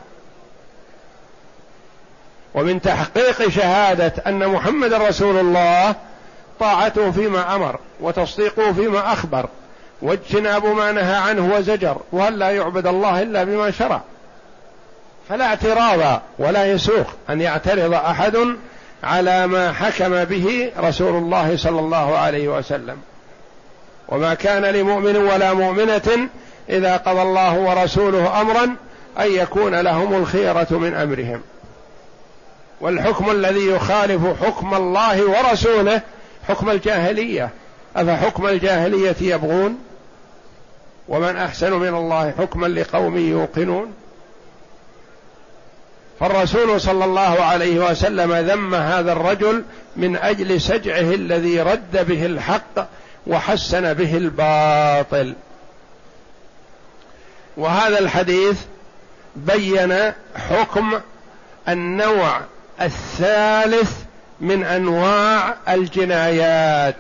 ومن 2.54 2.82
تحقيق 2.82 3.50
شهادة 3.50 4.14
أن 4.28 4.48
محمد 4.48 4.94
رسول 4.94 5.38
الله 5.38 5.96
طاعته 6.60 7.12
فيما 7.12 7.56
أمر 7.56 7.80
وتصديقه 8.00 8.74
فيما 8.74 9.14
أخبر 9.14 9.46
واجتناب 10.02 10.66
ما 10.66 10.92
نهى 10.92 11.16
عنه 11.16 11.56
وزجر 11.56 11.98
وهل 12.12 12.40
لا 12.40 12.50
يعبد 12.50 12.88
الله 12.88 13.22
إلا 13.22 13.44
بما 13.44 13.72
شرع. 13.72 14.02
فلا 15.30 15.46
اعتراض 15.46 16.22
ولا 16.40 16.72
يسوق 16.72 17.08
أن 17.30 17.42
يعترض 17.42 17.94
أحد 17.94 18.38
على 19.04 19.48
ما 19.48 19.74
حكم 19.74 20.24
به 20.24 20.72
رسول 20.80 21.16
الله 21.16 21.58
صلى 21.58 21.80
الله 21.80 22.18
عليه 22.18 22.48
وسلم. 22.48 22.98
وما 24.10 24.34
كان 24.34 24.66
لمؤمن 24.66 25.18
ولا 25.18 25.54
مؤمنة 25.54 26.30
إذا 26.70 26.98
قضى 26.98 27.22
الله 27.22 27.60
ورسوله 27.60 28.42
أمرا 28.42 28.64
أن 29.20 29.32
يكون 29.32 29.76
لهم 29.76 30.14
الخيرة 30.14 30.68
من 30.72 30.94
أمرهم. 30.94 31.42
والحكم 32.82 33.32
الذي 33.32 33.68
يخالف 33.68 34.44
حكم 34.44 34.74
الله 34.74 35.30
ورسوله 35.30 36.02
حكم 36.48 36.70
الجاهلية. 36.70 37.50
أفحكم 37.96 38.48
الجاهلية 38.48 39.16
يبغون؟ 39.22 39.78
ومن 41.08 41.38
أحسن 41.38 41.74
من 41.74 41.96
الله 41.96 42.34
حكما 42.38 42.68
لقوم 42.68 43.18
يوقنون؟ 43.18 43.94
فالرسول 46.24 46.82
صلى 46.82 47.06
الله 47.06 47.44
عليه 47.44 47.92
وسلم 47.92 48.34
ذم 48.34 48.76
هذا 48.76 49.12
الرجل 49.12 49.64
من 49.96 50.16
أجل 50.16 50.62
سجعه 50.62 51.00
الذي 51.00 51.62
رد 51.62 52.08
به 52.08 52.26
الحق 52.26 52.88
وحسن 53.28 53.94
به 53.94 54.18
الباطل. 54.18 55.34
وهذا 57.58 58.00
الحديث 58.00 58.60
بين 59.36 60.12
حكم 60.36 61.00
النوع 61.70 62.40
الثالث 62.82 63.92
من 64.42 64.64
أنواع 64.64 65.56
الجنايات 65.70 66.96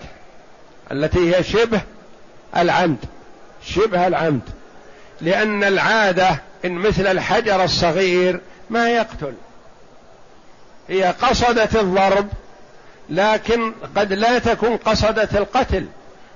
التي 0.91 1.35
هي 1.35 1.43
شبه 1.43 1.81
العمد. 2.57 3.05
شبه 3.65 4.07
العمد. 4.07 4.49
لأن 5.21 5.63
العادة 5.63 6.41
إن 6.65 6.71
مثل 6.71 7.07
الحجر 7.07 7.63
الصغير 7.63 8.39
ما 8.73 8.89
يقتل. 8.89 9.33
هي 10.89 11.03
قصدت 11.03 11.75
الضرب 11.75 12.27
لكن 13.09 13.73
قد 13.95 14.13
لا 14.13 14.39
تكون 14.39 14.77
قصدت 14.77 15.35
القتل. 15.35 15.85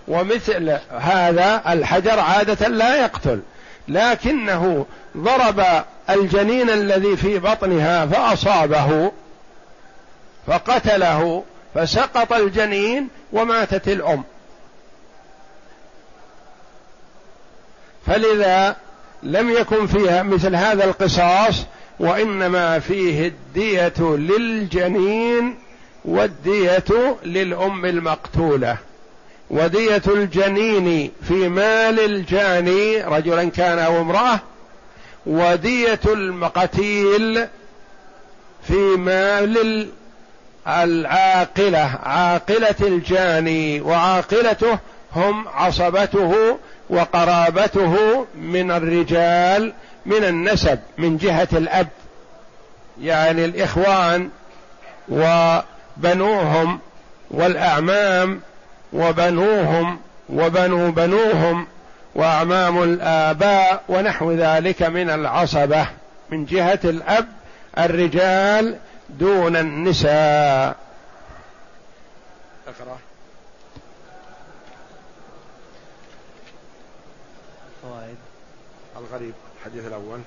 ومثل 0.07 0.77
هذا 0.99 1.61
الحجر 1.67 2.19
عادة 2.19 2.67
لا 2.67 2.95
يقتل. 2.95 3.41
لكنه 3.87 4.85
ضرب 5.17 5.65
الجنين 6.09 6.69
الذي 6.69 7.17
في 7.17 7.39
بطنها 7.39 8.05
فأصابه 8.05 9.11
فقتله 10.47 11.43
فسقط 11.75 12.33
الجنين 12.33 13.09
وماتت 13.33 13.87
الأم. 13.87 14.23
فلذا 18.07 18.75
لم 19.23 19.49
يكن 19.49 19.87
فيها 19.87 20.23
مثل 20.23 20.55
هذا 20.55 20.83
القصاص 20.83 21.65
وإنما 21.99 22.79
فيه 22.79 23.27
الدية 23.27 23.93
للجنين 23.99 25.55
والدية 26.05 27.17
للأم 27.25 27.85
المقتولة. 27.85 28.77
ودية 29.49 30.01
الجنين 30.07 31.11
في 31.27 31.49
مال 31.49 31.99
الجاني 31.99 33.03
رجلا 33.03 33.49
كان 33.49 33.79
أو 33.79 34.01
امرأة 34.01 34.39
ودية 35.25 35.99
القتيل 36.05 37.47
في 38.67 38.75
مال 38.97 39.87
العاقلة 40.67 41.99
عاقلة 42.03 42.75
الجاني 42.81 43.81
وعاقلته 43.81 44.79
هم 45.15 45.47
عصبته 45.47 46.57
وقرابته 46.89 48.25
من 48.35 48.71
الرجال 48.71 49.73
من 50.07 50.23
النسب 50.23 50.79
من 50.97 51.17
جهة 51.17 51.47
الأب. 51.53 51.87
يعني 53.01 53.45
الإخوان 53.45 54.29
وبنوهم 55.09 56.79
والأعمام 57.31 58.41
وبنوهم 58.93 59.99
وبنو 60.29 60.91
بنوهم 60.91 61.67
وأعمام 62.15 62.83
الآباء 62.83 63.83
ونحو 63.89 64.31
ذلك 64.31 64.83
من 64.83 65.09
العصبة 65.09 65.87
من 66.29 66.45
جهة 66.45 66.79
الأب 66.83 67.27
الرجال 67.77 68.77
دون 69.09 69.55
النساء. 69.55 70.75
أقرأ. 72.67 72.97
الفوائد 77.83 78.17
الغريب. 78.97 79.33
الحديث 79.67 79.87
الأول. 79.87 80.19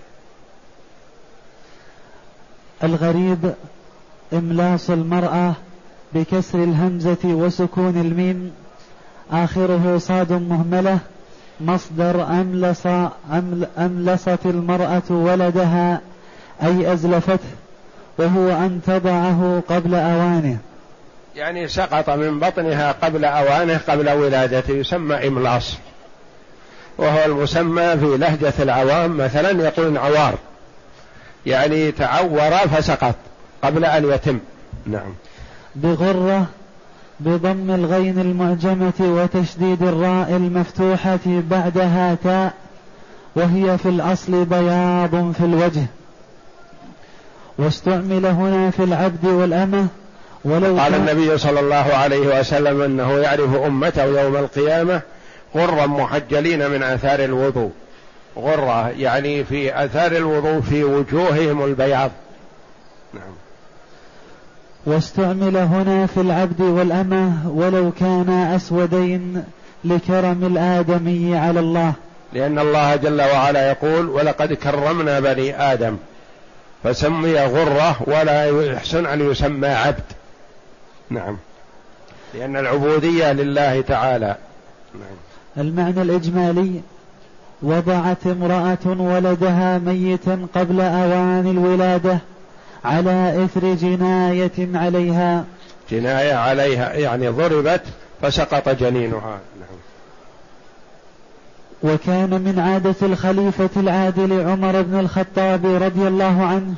الغريب 2.85 3.55
إملاص 4.33 4.90
المرأة 4.90 5.53
بكسر 6.12 6.64
الهمزة 6.64 7.18
وسكون 7.24 8.00
الميم. 8.00 8.53
آخره 9.33 9.98
صاد 9.98 10.33
مهملة. 10.33 10.98
مصدر 11.61 12.22
أملص 12.22 12.87
أمل 13.33 13.66
أملصت 13.79 14.38
المرأة 14.44 15.11
ولدها 15.11 16.00
أي 16.62 16.92
أزلفته 16.92 17.50
وهو 18.18 18.48
أن 18.48 18.81
تضعه 18.87 19.62
قبل 19.68 19.94
أوانه. 19.94 20.59
يعني 21.37 21.68
سقط 21.68 22.11
من 22.11 22.40
بطنها 22.40 22.92
قبل 22.92 23.24
أوانه 23.24 23.81
قبل 23.88 24.11
ولادته 24.11 24.72
يسمى 24.72 25.29
إملاص. 25.29 25.76
وهو 27.01 27.25
المسمى 27.25 27.97
في 27.99 28.17
لهجة 28.17 28.53
العوام 28.59 29.17
مثلا 29.17 29.65
يقول 29.65 29.99
عوار. 29.99 30.35
يعني 31.47 31.93
تعور 31.93 32.51
فسقط 32.51 33.15
قبل 33.63 33.85
أن 33.85 34.11
يتم. 34.11 34.39
نعم. 34.87 35.15
بغرة 35.75 36.47
بضم 37.21 37.71
الغين 37.71 38.19
المعجمة 38.19 38.93
وتشديد 39.01 39.83
الراء 39.83 40.31
المفتوحة 40.31 41.19
بعدها 41.27 42.17
تاء 42.25 42.53
وهي 43.37 43.79
في 43.79 43.89
الأصل 43.89 44.45
بياض 44.45 45.33
في 45.33 45.45
الوجه. 45.45 45.87
واستعمل 47.59 48.27
هنا 48.27 48.71
في 48.71 48.85
العبد 48.85 49.25
والأمة 49.25 49.87
ولو 50.45 50.79
قال 50.79 50.95
النبي 50.95 51.39
صلى 51.39 51.61
الله 51.61 51.77
عليه 51.77 52.41
وسلم 52.41 52.81
أنه 52.81 53.19
يعرف 53.19 53.55
أمته 53.55 54.05
يوم 54.05 54.37
القيامة 54.37 55.01
غرا 55.57 55.87
محجلين 55.87 56.71
من 56.71 56.83
آثار 56.83 57.25
الوضوء. 57.25 57.71
غرة 58.37 58.89
يعني 58.89 59.45
في 59.45 59.85
آثار 59.85 60.13
الوضوء 60.13 60.61
في 60.61 60.85
وجوههم 60.85 61.65
البياض. 61.65 62.11
نعم. 63.15 63.33
واستعمل 64.87 65.57
هنا 65.57 66.07
في 66.07 66.21
العبد 66.21 66.61
والأمة 66.61 67.51
ولو 67.51 67.93
كانا 68.01 68.57
أسودين 68.57 69.45
لكرم 69.85 70.47
الآدمي 70.47 71.39
على 71.39 71.61
الله. 71.61 71.93
لأن 72.33 72.59
الله 72.59 72.97
جل 72.97 73.23
وعلا 73.23 73.71
يقول 73.71 74.09
ولقد 74.09 74.53
كرمنا 74.53 75.21
بني 75.21 75.73
آدم 75.73 75.97
فسمي 76.85 77.41
غرة 77.41 77.97
ولا 78.07 78.65
يحسن 78.73 79.07
أن 79.07 79.31
يسمى 79.31 79.69
عبد. 79.69 80.05
نعم. 81.11 81.37
لأن 82.35 82.57
العبودية 82.57 83.33
لله 83.33 83.81
تعالى. 83.81 84.37
نعم. 84.95 85.30
المعنى 85.57 86.03
الإجمالي 86.03 86.81
وضعت 87.63 88.27
امرأة 88.27 88.87
ولدها 88.87 89.79
ميتا 89.79 90.47
قبل 90.55 90.81
أوان 90.81 91.47
الولادة 91.47 92.19
على 92.85 93.45
إثر 93.45 93.75
جناية 93.75 94.69
عليها. 94.75 95.45
جناية 95.91 96.35
عليها 96.35 96.93
يعني 96.93 97.29
ضربت 97.29 97.83
فسقط 98.23 98.69
جنينها. 98.69 99.39
نعم. 99.61 99.81
وكان 101.83 102.31
من 102.31 102.59
عادة 102.59 102.95
الخليفة 103.03 103.71
العادل 103.77 104.49
عمر 104.49 104.83
بن 104.83 105.01
الخطاب 105.01 105.67
رضي 105.67 106.09
الله 106.09 106.45
عنه 106.45 106.75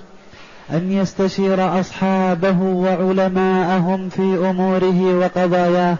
أن 0.71 0.93
يستشير 0.93 1.81
أصحابه 1.81 2.63
وعلماءهم 2.63 4.09
في 4.09 4.51
أموره 4.51 5.19
وقضاياه. 5.19 5.97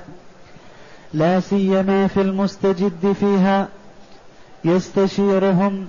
لا 1.15 1.41
سيما 1.41 2.07
في 2.07 2.21
المستجد 2.21 3.17
فيها 3.21 3.69
يستشيرهم 4.65 5.87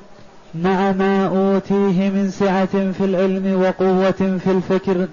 مع 0.55 0.91
ما 0.91 1.27
أوتيه 1.27 2.09
من 2.09 2.31
سعة 2.31 2.91
في 2.91 3.03
العلم 3.03 3.61
وقوة 3.61 4.39
في 4.43 4.51
الفكر. 4.51 5.07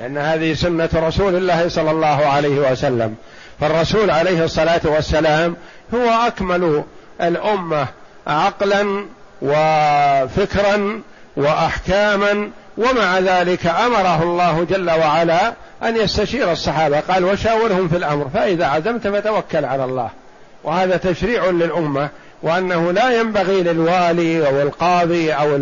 لأن 0.00 0.18
هذه 0.18 0.54
سنة 0.54 0.88
رسول 0.94 1.36
الله 1.36 1.68
صلى 1.68 1.90
الله 1.90 2.26
عليه 2.26 2.72
وسلم. 2.72 3.14
فالرسول 3.60 4.10
عليه 4.10 4.44
الصلاة 4.44 4.80
والسلام 4.84 5.56
هو 5.94 6.08
أكمل 6.26 6.84
الأمة 7.20 7.86
عقلا 8.26 9.06
وفكرا 9.42 11.00
وأحكاما 11.36 12.50
ومع 12.78 13.18
ذلك 13.18 13.66
أمره 13.66 14.22
الله 14.22 14.64
جل 14.64 14.90
وعلا 14.90 15.52
أن 15.84 15.96
يستشير 15.96 16.52
الصحابة. 16.52 17.00
قال 17.00 17.24
وشاورهم 17.24 17.88
في 17.88 17.96
الأمر 17.96 18.28
فإذا 18.34 18.66
عزمت 18.66 19.08
فتوكل 19.08 19.64
على 19.64 19.84
الله. 19.84 20.10
وهذا 20.64 20.96
تشريع 20.96 21.50
للأمة 21.50 22.08
وأنه 22.42 22.92
لا 22.92 23.20
ينبغي 23.20 23.62
للوالي 23.62 24.48
أو 24.48 24.60
القاضي 24.60 25.32
أو 25.32 25.58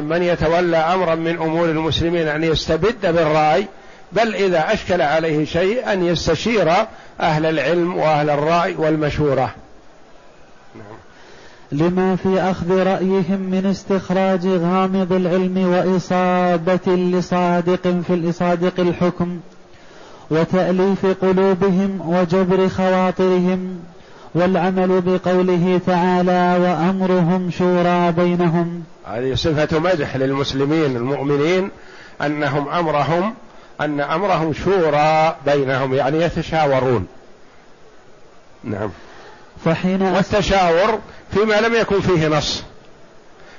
من 0.00 0.22
يتولى 0.22 0.76
أمرا 0.76 1.14
من 1.14 1.36
أمور 1.36 1.64
المسلمين 1.64 2.28
أن 2.28 2.44
يستبد 2.44 3.06
بالرأي 3.06 3.66
بل 4.12 4.34
إذا 4.34 4.72
أشكل 4.72 5.02
عليه 5.02 5.44
شيء 5.44 5.92
أن 5.92 6.06
يستشير 6.06 6.72
أهل 7.20 7.46
العلم 7.46 7.96
وأهل 7.96 8.30
الرأي 8.30 8.74
والمشورة. 8.74 9.54
لما 11.72 12.16
في 12.16 12.40
أخذ 12.40 12.82
رأيهم 12.82 13.40
من 13.40 13.66
استخراج 13.66 14.46
غامض 14.46 15.12
العلم 15.12 15.58
وإصابة 15.58 16.96
لصادق 16.96 17.82
في 18.06 18.14
الإصادق 18.14 18.80
الحكم 18.80 19.40
وتأليف 20.30 21.06
قلوبهم 21.06 22.00
وجبر 22.06 22.68
خواطرهم 22.68 23.78
والعمل 24.34 25.00
بقوله 25.00 25.80
تعالى 25.86 26.56
وأمرهم 26.60 27.50
شورى 27.50 28.12
بينهم. 28.12 28.84
هذه 29.06 29.34
صفة 29.34 29.78
مدح 29.78 30.16
للمسلمين 30.16 30.96
المؤمنين 30.96 31.70
أنهم 32.22 32.68
أمرهم 32.68 33.34
أن 33.80 34.00
أمرهم 34.00 34.52
شورى 34.52 35.36
بينهم 35.46 35.94
يعني 35.94 36.22
يتشاورون. 36.22 37.06
نعم. 38.64 38.90
فحين 39.64 40.02
والتشاور 40.02 40.98
فيما 41.34 41.60
لم 41.60 41.74
يكن 41.74 42.00
فيه 42.00 42.28
نص. 42.28 42.62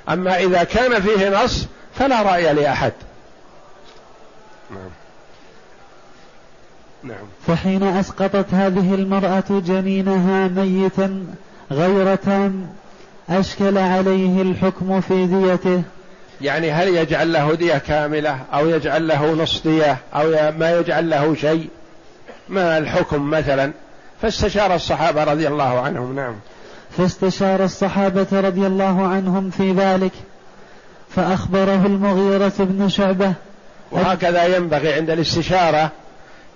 أما 0.08 0.38
إذا 0.38 0.64
كان 0.64 1.02
فيه 1.02 1.44
نص 1.44 1.66
فلا 1.94 2.22
رأي 2.22 2.52
لأحد. 2.52 2.92
نعم. 4.70 4.90
نعم. 7.02 7.26
فحين 7.46 7.82
أسقطت 7.82 8.54
هذه 8.54 8.94
المرأة 8.94 9.44
جنينها 9.50 10.48
ميتا 10.48 11.26
غير 11.70 12.14
تام 12.14 12.68
أشكل 13.30 13.78
عليه 13.78 14.42
الحكم 14.42 15.00
في 15.00 15.26
ديته. 15.26 15.82
يعني 16.40 16.72
هل 16.72 16.88
يجعل 16.88 17.32
له 17.32 17.54
دية 17.54 17.78
كاملة 17.78 18.38
أو 18.54 18.68
يجعل 18.68 19.08
له 19.08 19.32
نص 19.32 19.62
دية 19.62 19.96
أو 20.14 20.52
ما 20.58 20.78
يجعل 20.78 21.10
له 21.10 21.34
شيء؟ 21.34 21.68
ما 22.48 22.78
الحكم 22.78 23.30
مثلا؟ 23.30 23.72
فاستشار 24.22 24.74
الصحابة 24.74 25.24
رضي 25.24 25.48
الله 25.48 25.80
عنهم. 25.80 26.16
نعم. 26.16 26.34
فاستشار 26.96 27.64
الصحابة 27.64 28.26
رضي 28.32 28.66
الله 28.66 29.06
عنهم 29.06 29.50
في 29.50 29.72
ذلك 29.72 30.12
فأخبره 31.16 31.86
المغيرة 31.86 32.52
بن 32.58 32.88
شعبة. 32.88 33.32
وهكذا 33.90 34.56
ينبغي 34.56 34.92
عند 34.92 35.10
الاستشارة 35.10 35.90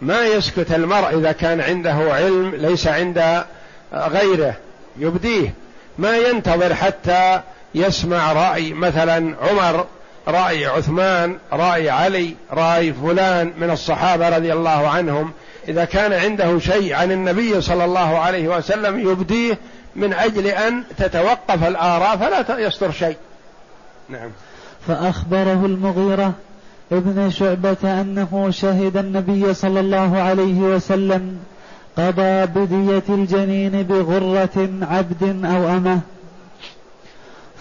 ما 0.03 0.24
يسكت 0.27 0.72
المرء 0.72 1.18
إذا 1.18 1.33
كان 1.33 1.61
عنده 1.61 1.94
علم 1.94 2.55
ليس 2.55 2.87
عند 2.87 3.44
غيره 3.92 4.55
يبديه. 4.98 5.55
ما 5.98 6.16
ينتظر 6.16 6.74
حتى 6.74 7.40
يسمع 7.74 8.33
رأي 8.33 8.72
مثلا 8.72 9.35
عمر 9.42 9.87
رأي 10.29 10.66
عثمان 10.66 11.38
رأي 11.53 11.90
علي 11.90 12.35
رأي 12.53 12.92
فلان 12.92 13.53
من 13.59 13.70
الصحابة 13.70 14.29
رضي 14.29 14.53
الله 14.53 14.88
عنهم. 14.88 15.33
إذا 15.68 15.85
كان 15.85 16.12
عنده 16.12 16.59
شيء 16.59 16.94
عن 16.94 17.12
النبي 17.12 17.61
صلى 17.61 17.85
الله 17.85 18.18
عليه 18.18 18.48
وسلم 18.48 19.11
يبديه 19.11 19.59
من 19.98 20.12
أجل 20.12 20.46
أن 20.46 20.82
تتوقف 20.98 21.64
الآراء 21.68 22.16
فلا 22.16 22.58
يصدر 22.58 22.90
شيء. 22.90 23.16
نعم. 24.08 24.30
فأخبره 24.87 25.66
المغيرة 25.66 26.32
ابن 26.92 27.30
شعبة 27.30 28.00
أنه 28.00 28.50
شهد 28.50 28.96
النبي 28.96 29.54
صلى 29.54 29.80
الله 29.80 30.18
عليه 30.18 30.61
وسلم 30.61 31.38
قضى 31.96 32.46
بدية 32.46 33.02
الجنين 33.08 33.82
بغرة 33.82 34.70
عبد 34.82 35.44
أو 35.44 35.68
أمة. 35.68 36.00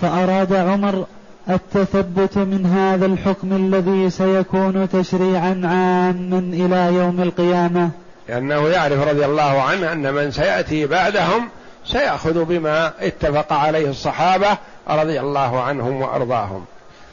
فأراد 0.02 0.54
عمر 0.54 1.06
التثبت 1.50 2.38
من 2.38 2.66
هذا 2.66 3.06
الحكم 3.06 3.54
الذي 3.54 4.10
سيكون 4.10 4.90
تشريعا 4.90 5.62
عاما 5.64 6.40
إلى 6.40 6.96
يوم 6.96 7.22
القيامة. 7.22 7.90
لأنه 8.30 8.70
يعرف 8.70 9.08
رضي 9.08 9.26
الله 9.26 9.62
عنه 9.62 9.92
أن 9.92 10.14
من 10.14 10.32
سيأتي 10.32 10.86
بعدهم 10.86 11.50
سيأخذ 11.88 12.44
بما 12.46 12.94
اتفق 13.00 13.54
عليه 13.54 13.90
الصحابة 13.90 14.58
رضي 14.90 15.20
الله 15.20 15.62
عنهم 15.62 16.02
وأرضاهم. 16.02 16.66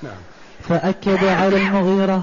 نعم. 0.02 0.12
فأكد 0.68 1.24
على 1.24 1.56
المغيرة 1.56 2.22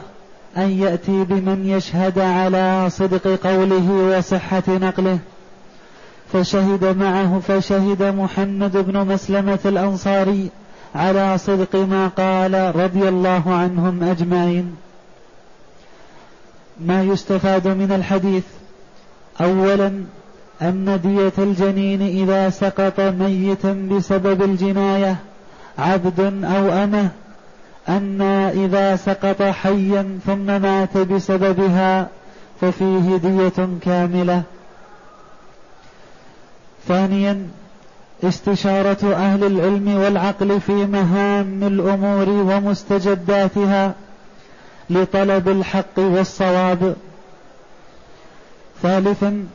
أن 0.58 0.70
يأتي 0.82 1.24
بمن 1.24 1.70
يشهد 1.70 2.20
على 2.20 2.90
صدق 2.90 3.48
قوله 3.48 4.18
وصحة 4.18 4.64
نقله. 4.68 5.20
فشهد 6.34 6.98
معه 6.98 7.40
فشهد 7.48 8.04
محمد 8.04 8.78
بن 8.78 9.14
مسلمة 9.14 9.60
الأنصاري 9.66 10.50
على 10.96 11.38
صدق 11.38 11.76
ما 11.76 12.08
قال 12.08 12.76
رضي 12.76 13.10
الله 13.10 13.44
عنهم 13.54 14.04
أجمعين. 14.04 14.76
ما 16.80 17.04
يستفاد 17.04 17.68
من 17.68 17.92
الحديث 17.92 18.44
أولا 19.42 20.04
أن 20.62 21.00
دية 21.04 21.44
الجنين 21.44 22.02
إذا 22.02 22.50
سقط 22.50 23.00
ميتا 23.00 23.88
بسبب 23.92 24.42
الجناية 24.44 25.16
عبد 25.78 26.20
أو 26.44 26.70
أمة 26.84 27.10
أن 27.90 28.22
إذا 28.56 28.96
سقط 28.96 29.42
حيا 29.42 30.20
ثم 30.26 30.62
مات 30.62 30.98
بسببها 30.98 32.08
ففيه 32.62 33.18
دية 33.18 33.70
كاملة. 33.82 34.42
ثانيا 36.88 37.48
استشارة 38.24 39.14
أهل 39.16 39.44
العلم 39.44 39.96
والعقل 39.96 40.62
في 40.62 40.72
مهام 40.72 41.64
الأمور 41.64 42.30
ومستجداتها 42.30 43.94
لطلب 44.90 45.50
الحق 45.50 46.00
والصواب. 46.00 46.96
ثالثا 48.82 49.46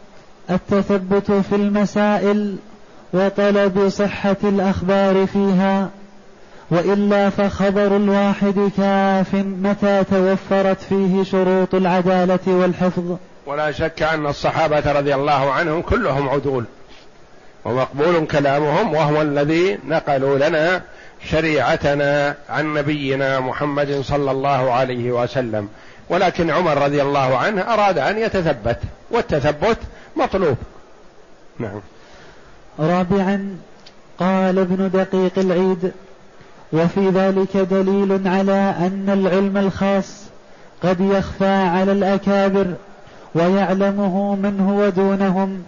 التثبت 0.50 1.32
في 1.32 1.54
المسائل 1.56 2.56
وطلب 3.12 3.88
صحة 3.88 4.36
الأخبار 4.44 5.26
فيها 5.26 5.88
وإلا 6.70 7.30
فخبر 7.30 7.96
الواحد 7.96 8.70
كاف 8.76 9.34
متى 9.34 10.04
توفرت 10.10 10.80
فيه 10.80 11.22
شروط 11.24 11.74
العدالة 11.74 12.38
والحفظ. 12.46 13.16
ولا 13.46 13.72
شك 13.72 14.02
أن 14.02 14.26
الصحابة 14.26 14.92
رضي 14.92 15.14
الله 15.14 15.52
عنهم 15.52 15.82
كلهم 15.82 16.28
عدول 16.28 16.64
ومقبول 17.64 18.26
كلامهم 18.26 18.94
وهو 18.94 19.22
الذي 19.22 19.78
نقلوا 19.88 20.48
لنا 20.48 20.82
شريعتنا 21.30 22.34
عن 22.50 22.74
نبينا 22.74 23.40
محمد 23.40 24.00
صلى 24.04 24.30
الله 24.30 24.72
عليه 24.72 25.10
وسلم. 25.10 25.68
ولكن 26.08 26.50
عمر 26.50 26.82
رضي 26.82 27.02
الله 27.02 27.36
عنه 27.38 27.62
أراد 27.62 27.98
أن 27.98 28.18
يتثبت 28.18 28.78
والتثبت 29.10 29.78
مطلوب 30.16 30.56
نعم. 31.58 31.80
رابعا 32.78 33.56
قال 34.18 34.58
ابن 34.58 34.90
دقيق 34.90 35.38
العيد 35.38 35.92
وفي 36.72 37.08
ذلك 37.08 37.56
دليل 37.56 38.28
على 38.28 38.74
أن 38.78 39.10
العلم 39.12 39.56
الخاص 39.56 40.22
قد 40.82 41.00
يخفى 41.00 41.54
على 41.54 41.92
الأكابر 41.92 42.66
ويعلمه 43.34 44.34
من 44.34 44.60
هو 44.60 44.88
دونهم 44.88 45.62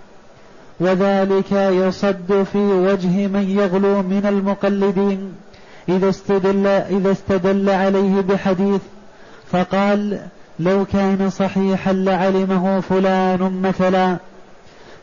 وذلك 0.80 1.52
يصد 1.52 2.46
في 2.52 2.58
وجه 2.58 3.26
من 3.26 3.50
يغلو 3.50 4.02
من 4.02 4.26
المقلدين 4.28 5.32
إذا 5.88 6.08
استدل, 6.08 6.66
إذا 6.66 7.12
استدل 7.12 7.70
عليه 7.70 8.20
بحديث 8.20 8.80
فقال 9.52 10.20
لو 10.58 10.84
كان 10.84 11.30
صحيحا 11.30 11.92
لعلمه 11.92 12.80
فلان 12.80 13.62
مثلا. 13.62 14.16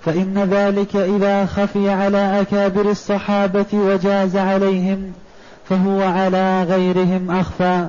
فإن 0.06 0.50
ذلك 0.52 0.96
إذا 0.96 1.46
خفي 1.46 1.90
على 1.90 2.42
أكابر 2.42 2.92
الصحابة 2.92 3.66
وجاز 3.74 4.38
عليهم 4.38 5.14
فهو 5.70 6.02
على 6.02 6.64
غيرهم 6.64 7.40
أخفى. 7.40 7.88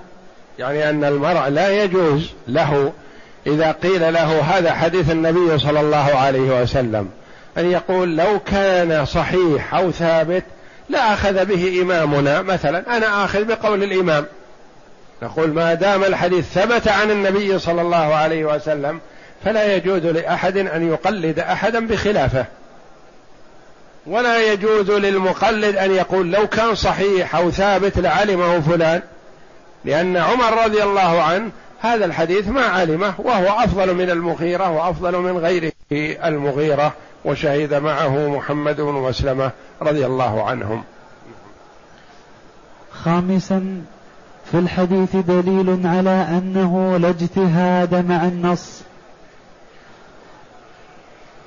يعني 0.58 0.90
أن 0.90 1.04
المرء 1.04 1.48
لا 1.48 1.84
يجوز 1.84 2.30
له 2.48 2.92
إذا 3.46 3.72
قيل 3.72 4.12
له 4.14 4.40
هذا 4.40 4.72
حديث 4.72 5.10
النبي 5.10 5.58
صلى 5.58 5.80
الله 5.80 6.14
عليه 6.14 6.62
وسلم 6.62 7.08
أن 7.58 7.70
يقول 7.70 8.16
لو 8.16 8.38
كان 8.38 9.04
صحيح 9.04 9.74
أو 9.74 9.90
ثابت 9.90 10.44
لا 10.88 11.12
أخذ 11.12 11.44
به 11.44 11.82
إمامنا. 11.82 12.42
مثلا 12.42 12.96
أنا 12.96 13.24
آخذ 13.24 13.44
بقول 13.44 13.82
الإمام. 13.82 14.24
نقول 15.22 15.54
ما 15.54 15.74
دام 15.74 16.04
الحديث 16.04 16.44
ثبت 16.44 16.88
عن 16.88 17.10
النبي 17.10 17.58
صلى 17.58 17.82
الله 17.82 18.14
عليه 18.14 18.44
وسلم 18.44 19.00
فلا 19.46 19.76
يجوز 19.76 20.06
لأحد 20.06 20.56
أن 20.56 20.88
يقلد 20.88 21.38
أحدا 21.38 21.86
بخلافه. 21.86 22.44
ولا 24.06 24.52
يجوز 24.52 24.90
للمقلد 24.90 25.76
أن 25.76 25.90
يقول 25.90 26.32
لو 26.32 26.46
كان 26.46 26.74
صحيح 26.74 27.36
أو 27.36 27.50
ثابت 27.50 27.98
لعلمه 27.98 28.60
فلان 28.60 29.02
لأن 29.84 30.16
عمر 30.16 30.64
رضي 30.64 30.82
الله 30.82 31.22
عنه 31.22 31.50
هذا 31.80 32.04
الحديث 32.04 32.48
ما 32.48 32.64
علمه 32.64 33.14
وهو 33.18 33.64
أفضل 33.64 33.94
من 33.94 34.10
المغيرة 34.10 34.70
وأفضل 34.70 35.18
من 35.18 35.38
غيره 35.38 35.72
المغيرة 36.24 36.92
وشهد 37.24 37.74
معه 37.74 38.28
محمد 38.28 38.80
بن 38.80 38.92
مسلمة 38.92 39.50
رضي 39.82 40.06
الله 40.06 40.42
عنهم. 40.42 40.84
خامسا 42.92 43.82
في 44.50 44.58
الحديث 44.58 45.16
دليل 45.16 45.80
على 45.84 46.26
أنه 46.30 46.96
لا 46.96 47.08
اجتهاد 47.08 47.94
مع 48.08 48.24
النص. 48.24 48.82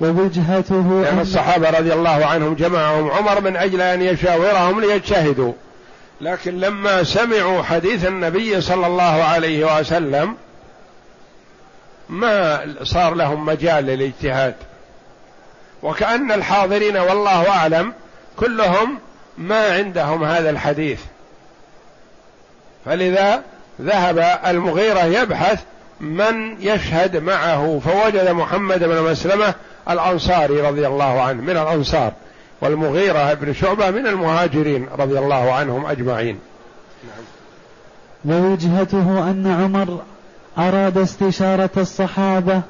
ووجهته 0.00 1.02
يعني 1.04 1.20
الصحابة 1.20 1.70
رضي 1.70 1.92
الله 1.92 2.26
عنهم 2.26 2.54
جمعهم 2.54 3.10
عمر 3.10 3.40
من 3.40 3.56
أجل 3.56 3.80
أن 3.80 4.02
يشاورهم 4.02 4.80
ليجتهدوا. 4.80 5.52
لكن 6.20 6.60
لما 6.60 7.04
سمعوا 7.04 7.62
حديث 7.62 8.06
النبي 8.06 8.60
صلى 8.60 8.86
الله 8.86 9.24
عليه 9.24 9.78
وسلم 9.78 10.34
ما 12.08 12.60
صار 12.82 13.14
لهم 13.14 13.46
مجال 13.46 13.84
للاجتهاد. 13.84 14.54
وكأن 15.82 16.32
الحاضرين 16.32 16.96
والله 16.96 17.48
أعلم 17.48 17.92
كلهم 18.36 18.98
ما 19.38 19.72
عندهم 19.72 20.24
هذا 20.24 20.50
الحديث. 20.50 21.00
فلذا 22.84 23.42
ذهب 23.80 24.40
المغيرة 24.46 25.04
يبحث 25.04 25.62
من 26.00 26.62
يشهد 26.62 27.16
معه. 27.16 27.80
فوجد 27.84 28.28
محمد 28.28 28.84
بن 28.84 29.02
مسلمة 29.02 29.54
الأنصاري 29.90 30.60
رضي 30.60 30.86
الله 30.86 31.20
عنه 31.20 31.42
من 31.42 31.50
الأنصار. 31.50 32.12
والمغيرة 32.60 33.34
بن 33.34 33.52
شعبة 33.52 33.90
من 33.90 34.06
المهاجرين 34.06 34.88
رضي 34.98 35.18
الله 35.18 35.52
عنهم 35.52 35.86
أجمعين. 35.86 36.38
ووجهته 38.24 39.30
أن 39.30 39.46
عمر 39.46 40.02
أراد 40.58 40.98
استشارة 40.98 41.70
الصحابة 41.76 42.62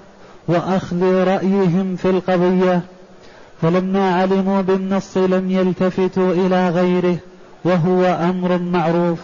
وأخذ 0.49 1.03
رأيهم 1.05 1.97
في 1.97 2.11
القضية 2.11 2.81
فلما 3.63 4.15
علموا 4.15 4.61
بالنص 4.61 5.17
لم 5.17 5.51
يلتفتوا 5.51 6.33
إلى 6.33 6.69
غيره 6.69 7.17
وهو 7.65 8.05
أمر 8.05 8.59
معروف. 8.59 9.19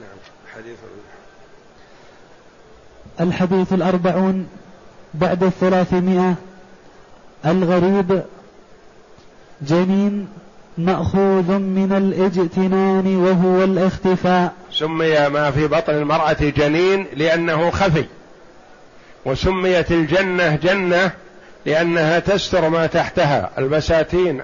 نعم 0.00 0.18
حديث. 0.56 0.78
الحديث 3.20 3.72
الأربعون 3.72 4.46
بعد 5.14 5.42
الثلاثمائة 5.42 6.34
الغريب 7.46 8.22
جنين 9.62 10.28
مأخوذ 10.78 11.52
من 11.58 11.92
الاجتنان 11.92 13.16
وهو 13.16 13.64
الاختفاء. 13.64 14.52
سمي 14.72 15.28
ما 15.28 15.50
في 15.50 15.66
بطن 15.66 15.92
المرأة 15.94 16.36
جنين 16.40 17.06
لأنه 17.16 17.70
خفي 17.70 18.04
وسميت 19.24 19.90
الجنة 19.92 20.56
جنة 20.56 21.10
لأنها 21.66 22.18
تستر 22.18 22.68
ما 22.68 22.86
تحتها. 22.86 23.50
البساتين 23.58 24.42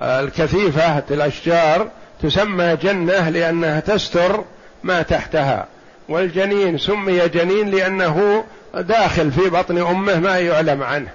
الكثيفة 0.00 1.02
الأشجار 1.10 1.88
تسمى 2.22 2.76
جنة 2.76 3.28
لأنها 3.28 3.80
تستر 3.80 4.44
ما 4.82 5.02
تحتها 5.02 5.66
والجنين 6.08 6.78
سمي 6.78 7.28
جنين 7.28 7.70
لأنه 7.70 8.44
داخل 8.74 9.32
في 9.32 9.50
بطن 9.50 9.78
أمه 9.78 10.18
ما 10.18 10.38
يعلم 10.38 10.82
عنه. 10.82 11.08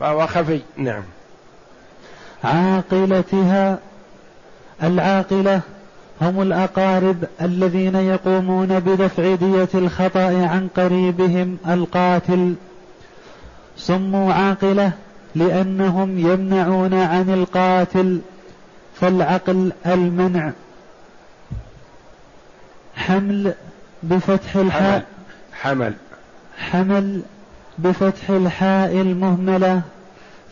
فهو 0.00 0.26
خفي. 0.26 0.60
نعم. 0.76 1.02
عاقلتها 2.44 3.78
العاقلة 4.82 5.60
هم 6.22 6.42
الأقارب 6.42 7.24
الذين 7.40 7.94
يقومون 7.94 8.80
بدفع 8.80 9.34
دية 9.34 9.68
الخطأ 9.74 10.20
عن 10.20 10.68
قريبهم 10.76 11.58
القاتل. 11.68 12.54
سموا 13.76 14.32
عاقلة 14.32 14.92
لأنهم 15.34 16.18
يمنعون 16.18 16.94
عن 16.94 17.34
القاتل 17.34 18.20
فالعقل 19.00 19.72
المنع. 19.86 20.50
حمل 22.96 23.54
بفتح 24.02 24.56
الحاء. 24.56 25.04
حمل. 25.52 25.84
حمل. 25.84 26.07
بفتح 27.78 28.30
الحاء 28.30 28.92
المهملة 28.92 29.82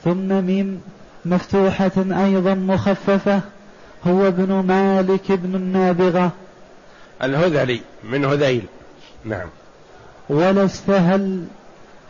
ثم 0.04 0.44
ميم 0.44 0.80
مفتوحة 1.24 1.92
أيضا 1.96 2.54
مخففة 2.54 3.40
هو 4.06 4.28
ابن 4.28 4.52
مالك 4.52 5.32
بن 5.32 5.54
النابغة. 5.54 6.32
الهذلي 7.22 7.80
من 8.04 8.24
هذيل. 8.24 8.62
نعم. 9.24 9.48
ولا 10.28 10.64
استهل 10.64 11.44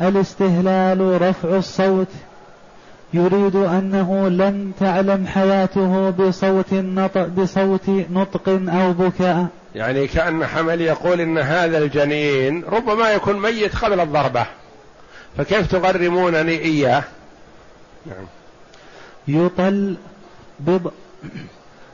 الاستهلال 0.00 1.22
رفع 1.22 1.56
الصوت. 1.56 2.08
يريد 3.16 3.56
أنه 3.56 4.28
لم 4.28 4.72
تعلم 4.80 5.26
حياته 5.26 6.10
بصوت 6.10 6.72
نطق 6.72 7.26
بصوت 7.26 7.88
نطق 7.88 8.48
أو 8.48 8.92
بكاء. 8.92 9.46
يعني 9.74 10.06
كأن 10.06 10.46
حمل 10.46 10.80
يقول 10.80 11.20
إن 11.20 11.38
هذا 11.38 11.78
الجنين 11.78 12.64
ربما 12.64 13.10
يكون 13.10 13.42
ميت 13.42 13.76
قبل 13.76 14.00
الضربة. 14.00 14.46
فكيف 15.36 15.72
تغرمونني 15.72 16.58
إياه؟ 16.58 17.04
نعم. 18.06 18.26
يطل 19.28 19.96
بض... 20.60 20.92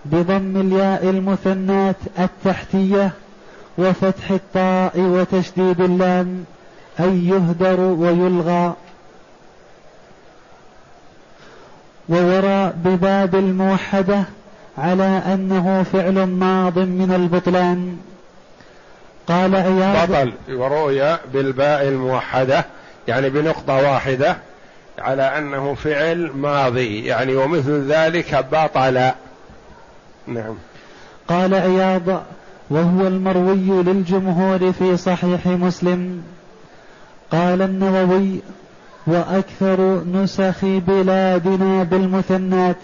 بضم 0.04 0.60
الياء 0.60 1.10
المثنات 1.10 1.96
التحتية 2.18 3.10
وفتح 3.78 4.30
الطاء 4.30 4.92
وتشديد 5.00 5.80
اللام 5.80 6.44
أي 7.00 7.26
يهدر 7.26 7.80
ويلغى. 7.80 8.74
وورى 12.08 12.72
بباب 12.84 13.34
الموحدة 13.34 14.24
على 14.78 15.22
أنه 15.34 15.82
فعل 15.92 16.24
ماض 16.26 16.78
من 16.78 17.12
البطلان. 17.12 17.96
قال 19.26 19.56
عياض 19.56 20.10
بطل 20.10 20.32
ورؤيا 20.48 21.18
بالباء 21.32 21.88
الموحدة 21.88 22.64
يعني 23.08 23.30
بنقطة 23.30 23.74
واحدة 23.74 24.36
على 24.98 25.22
أنه 25.22 25.74
فعل 25.74 26.30
ماضي 26.34 27.04
يعني 27.04 27.36
ومثل 27.36 27.92
ذلك 27.92 28.46
بطل. 28.52 29.10
نعم. 30.26 30.54
قال 31.28 31.54
عياض 31.54 32.22
وهو 32.70 33.06
المروي 33.06 33.82
للجمهور 33.82 34.72
في 34.72 34.96
صحيح 34.96 35.46
مسلم. 35.46 36.22
قال 37.32 37.62
النووي 37.62 38.40
وأكثر 39.06 40.04
نسخ 40.04 40.64
بلادنا 40.64 41.82
بالمثنات. 41.82 42.76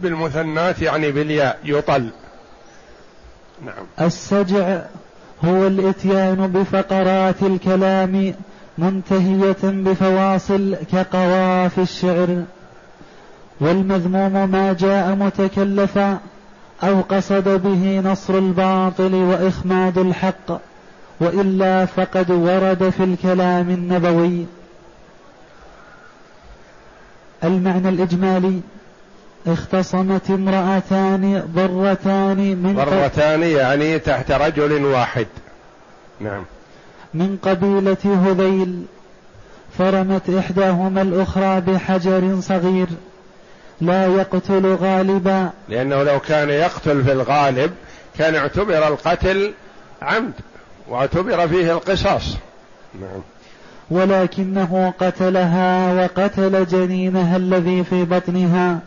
بالمثنات 0.00 0.82
يعني 0.82 1.10
بالياء 1.10 1.58
يطل. 1.64 2.10
نعم. 3.64 4.06
السجع 4.06 4.80
هو 5.44 5.66
الإتيان 5.66 6.46
بفقرات 6.46 7.42
الكلام 7.42 8.34
منتهية 8.78 9.56
بفواصل 9.64 10.76
كقواف 10.92 11.78
الشعر. 11.78 12.42
والمذموم 13.60 14.50
ما 14.50 14.72
جاء 14.72 15.14
متكلفا 15.14 16.18
أو 16.82 17.00
قصد 17.00 17.48
به 17.48 18.00
نصر 18.04 18.38
الباطل 18.38 19.14
وإخماد 19.14 19.98
الحق 19.98 20.60
وإلا 21.20 21.86
فقد 21.86 22.30
ورد 22.30 22.90
في 22.90 23.04
الكلام 23.04 23.70
النبوي. 23.70 24.46
المعنى 27.44 27.88
الإجمالي 27.88 28.60
اختصمت 29.46 30.30
امرأتان 30.30 31.42
ضرتان 31.54 32.36
من 32.36 32.74
ضرتان 32.76 33.42
يعني 33.42 33.98
تحت 33.98 34.30
رجل 34.30 34.84
واحد. 34.84 35.26
نعم. 36.20 36.44
من 37.14 37.38
قبيلة 37.42 38.24
هذيل 38.26 38.84
فرمت 39.78 40.30
إحداهما 40.30 41.02
الأخرى 41.02 41.60
بحجر 41.60 42.40
صغير 42.40 42.86
لا 43.80 44.06
يقتل 44.06 44.74
غالبا. 44.74 45.50
لأنه 45.68 46.02
لو 46.02 46.20
كان 46.20 46.50
يقتل 46.50 47.04
في 47.04 47.12
الغالب 47.12 47.72
كان 48.18 48.34
اعتبر 48.34 48.88
القتل 48.88 49.52
عمد 50.02 50.32
واعتبر 50.88 51.48
فيه 51.48 51.72
القصاص. 51.72 52.36
نعم. 53.00 53.20
ولكنه 53.90 54.92
قتلها 55.00 55.92
وقتل 55.92 56.66
جنينها 56.66 57.36
الذي 57.36 57.84
في 57.84 58.04
بطنها. 58.04 58.78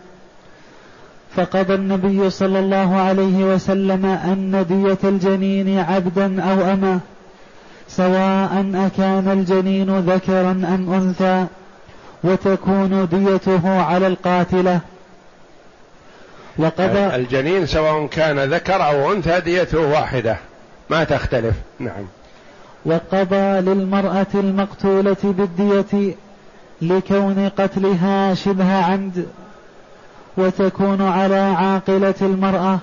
فقضى 1.35 1.73
النبي 1.73 2.29
صلى 2.29 2.59
الله 2.59 2.95
عليه 2.95 3.53
وسلم 3.53 4.05
أن 4.05 4.65
دية 4.69 5.09
الجنين 5.09 5.79
عبدا 5.79 6.43
أو 6.43 6.73
أما 6.73 6.99
سواء 7.87 8.71
أكان 8.75 9.31
الجنين 9.31 9.99
ذكرا 9.99 10.51
أم 10.51 10.93
أنثى 10.93 11.45
وتكون 12.23 13.07
ديته 13.11 13.81
على 13.81 14.07
القاتلة. 14.07 14.79
وقضى 16.57 17.15
الجنين 17.15 17.65
سواء 17.65 18.07
كان 18.07 18.39
ذكر 18.39 18.85
أو 18.85 19.13
أنثى 19.13 19.39
ديته 19.39 19.79
واحدة. 19.79 20.37
ما 20.89 21.03
تختلف. 21.03 21.55
نعم. 21.79 22.18
وقضى 22.89 23.61
للمرأة 23.61 24.27
المقتولة 24.35 25.17
بالدية 25.23 26.15
لكون 26.81 27.49
قتلها 27.57 28.33
شبه 28.33 28.73
عمد 28.73 29.25
وتكون 30.37 31.01
على 31.01 31.35
عاقلة 31.35 32.15
المرأة 32.21 32.79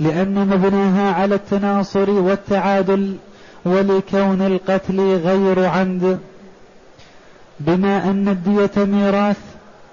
لأن 0.00 0.48
مبناها 0.48 1.12
على 1.14 1.34
التناصر 1.34 2.10
والتعادل 2.10 3.16
ولكون 3.64 4.42
القتل 4.42 5.00
غير 5.00 5.64
عمد 5.64 6.18
بما 7.60 8.10
أن 8.10 8.28
الدية 8.28 8.84
ميراث 8.84 9.38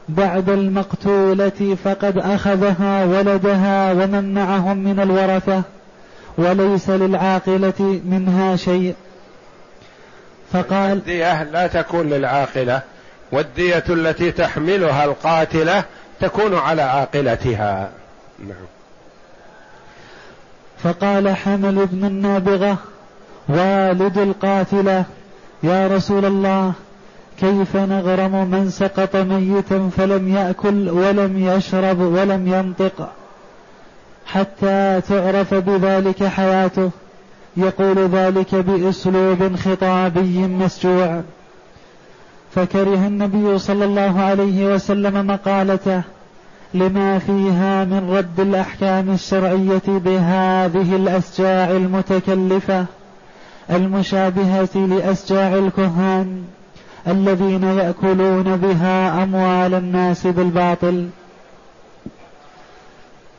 بعد 0.10 0.50
المقتولة 0.50 1.78
فقد 1.84 2.18
أخذها 2.18 3.06
ولدها 3.06 3.92
ومن 3.94 4.34
معهم 4.34 4.78
من 4.78 5.00
الورثة 5.00 5.62
وليس 6.38 6.90
للعاقلة 6.90 8.02
منها 8.06 8.56
شيء. 8.56 8.96
فقال 10.54 10.92
الدية 10.92 11.44
لا 11.44 11.68
تكون 11.68 12.10
للعاقلة. 12.10 12.82
والدية 13.32 13.84
التي 13.90 14.32
تحملها 14.32 15.06
القاتلة 15.06 15.84
تكون 16.20 16.56
على 16.56 16.82
عاقلتها. 16.82 17.90
نعم. 18.40 18.66
فقال 20.84 21.36
حمل 21.36 21.86
بن 21.86 22.06
النابغة 22.06 22.78
والد 23.50 24.18
القاتلة 24.18 25.06
يا 25.64 25.88
رسول 25.88 26.26
الله 26.26 26.74
كيف 27.40 27.76
نغرم 27.76 28.48
من 28.52 28.70
سقط 28.70 29.16
ميتا 29.16 29.90
فلم 29.98 30.36
يأكل 30.36 30.90
ولم 30.90 31.48
يشرب 31.48 32.00
ولم 32.00 32.48
ينطق 32.48 33.10
حتى 34.26 35.02
تعرف 35.10 35.54
بذلك 35.54 36.24
حياته؟ 36.24 36.92
يقول 37.58 38.00
ذلك 38.00 38.56
بأسلوب 38.56 39.56
خطابي 39.56 40.38
مسجوع. 40.48 41.22
فكره 42.56 43.08
النبي 43.08 43.60
صلى 43.60 43.86
الله 43.86 44.22
عليه 44.22 44.74
وسلم 44.74 45.28
مقالته 45.28 46.02
لما 46.74 47.20
فيها 47.20 47.86
من 47.86 48.10
رد 48.18 48.40
الأحكام 48.40 49.10
الشرعية 49.10 49.82
بهذه 49.88 50.96
الاسجاع 50.96 51.72
المتكلفة 51.72 52.86
المشابهة 53.70 54.76
لاسجاع 54.76 55.56
الكهان 55.56 56.44
الذين 57.08 57.64
يأكلون 57.64 58.58
بها 58.58 59.24
أموال 59.24 59.74
الناس 59.74 60.28
بالباطل. 60.28 61.10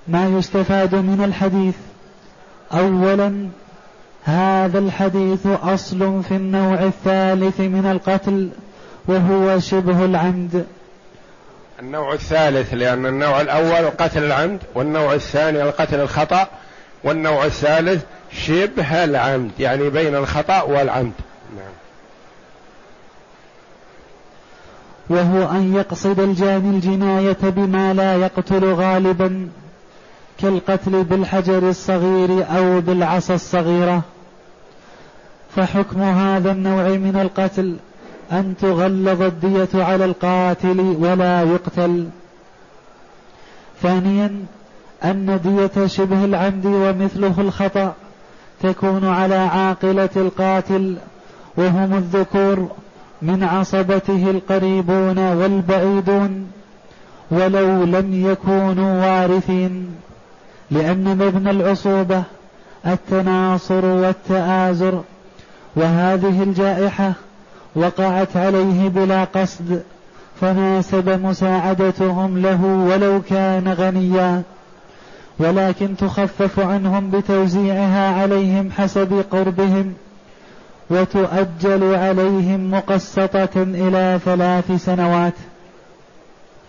ما 0.09 0.29
يستفاد 0.29 0.95
من 0.95 1.23
الحديث 1.25 1.75
اولا 2.73 3.49
هذا 4.25 4.79
الحديث 4.79 5.47
أصل 5.47 6.23
في 6.23 6.37
النوع 6.37 6.83
الثالث 6.83 7.61
من 7.61 7.87
القتل 7.87 8.51
وهو 9.09 9.61
شبه 9.61 10.05
العمد. 10.05 10.67
النوع 11.81 12.13
الثالث 12.13 12.75
لأن 12.75 13.07
النوع 13.07 13.41
الأول 13.41 13.91
قتل 13.91 14.25
العمد 14.25 14.59
والنوع 14.75 15.15
الثاني 15.15 15.63
القتل 15.63 16.01
الخطأ 16.01 16.47
والنوع 17.05 17.45
الثالث 17.45 18.03
شبه 18.33 19.05
العمد 19.05 19.51
يعني 19.59 19.91
بين 19.91 20.15
الخطأ 20.15 20.63
والعمد. 20.63 21.13
نعم. 21.57 21.73
وهو 25.11 25.51
أن 25.51 25.75
يقصد 25.77 26.21
الجاني 26.21 26.71
الجناية 26.77 27.37
بما 27.43 27.95
لا 27.95 28.17
يقتل 28.17 28.65
غالبا. 28.65 29.49
كالقتل 30.43 31.05
بالحجر 31.05 31.69
الصغير 31.69 32.47
أو 32.57 32.81
بالعصا 32.81 33.35
الصغيرة. 33.35 34.03
فحكم 35.57 36.03
هذا 36.03 36.53
النوع 36.53 36.89
من 36.89 37.17
القتل 37.23 37.77
أن 38.33 38.55
تغلظ 38.61 39.23
الدية 39.23 39.69
على 39.75 40.05
القاتل 40.05 40.81
ولا 40.81 41.43
يقتل. 41.43 42.09
ثانيا 43.83 44.45
أن 45.05 45.41
دية 45.45 45.87
شبه 45.87 46.25
العمد 46.25 46.67
ومثله 46.67 47.41
الخطأ 47.41 47.95
تكون 48.63 49.05
على 49.05 49.35
عاقلة 49.35 50.11
القاتل 50.17 50.97
وهم 51.57 51.95
الذكور 51.95 52.69
من 53.23 53.45
عصبته 53.45 54.31
القريبون 54.31 55.19
والبعيدون 55.19 56.51
ولو 57.31 57.85
لم 57.85 58.27
يكونوا 58.31 59.07
وارثين. 59.07 59.95
لأن 60.73 61.05
مبنى 61.05 61.51
العصوبة 61.51 62.23
التناصر 62.87 63.85
والتآزر 63.85 65.03
وهذه 65.77 66.43
الجائحة 66.43 67.13
وقعت 67.75 68.37
عليه 68.37 68.89
بلا 68.89 69.25
قصد 69.25 69.83
فناسب 70.41 71.09
مساعدتهم 71.09 72.39
له 72.43 72.65
ولو 72.65 73.23
كان 73.31 73.69
غنيا. 73.69 74.43
ولكن 75.39 75.97
تخفف 75.97 76.61
عنهم 76.61 77.11
بتوزيعها 77.11 78.23
عليهم 78.23 78.71
حسب 78.71 79.25
قربهم 79.31 79.95
وتؤجل 80.91 81.95
عليهم 81.95 82.71
مقسطة 82.71 83.51
إلى 83.57 84.21
ثلاث 84.25 84.85
سنوات. 84.85 85.35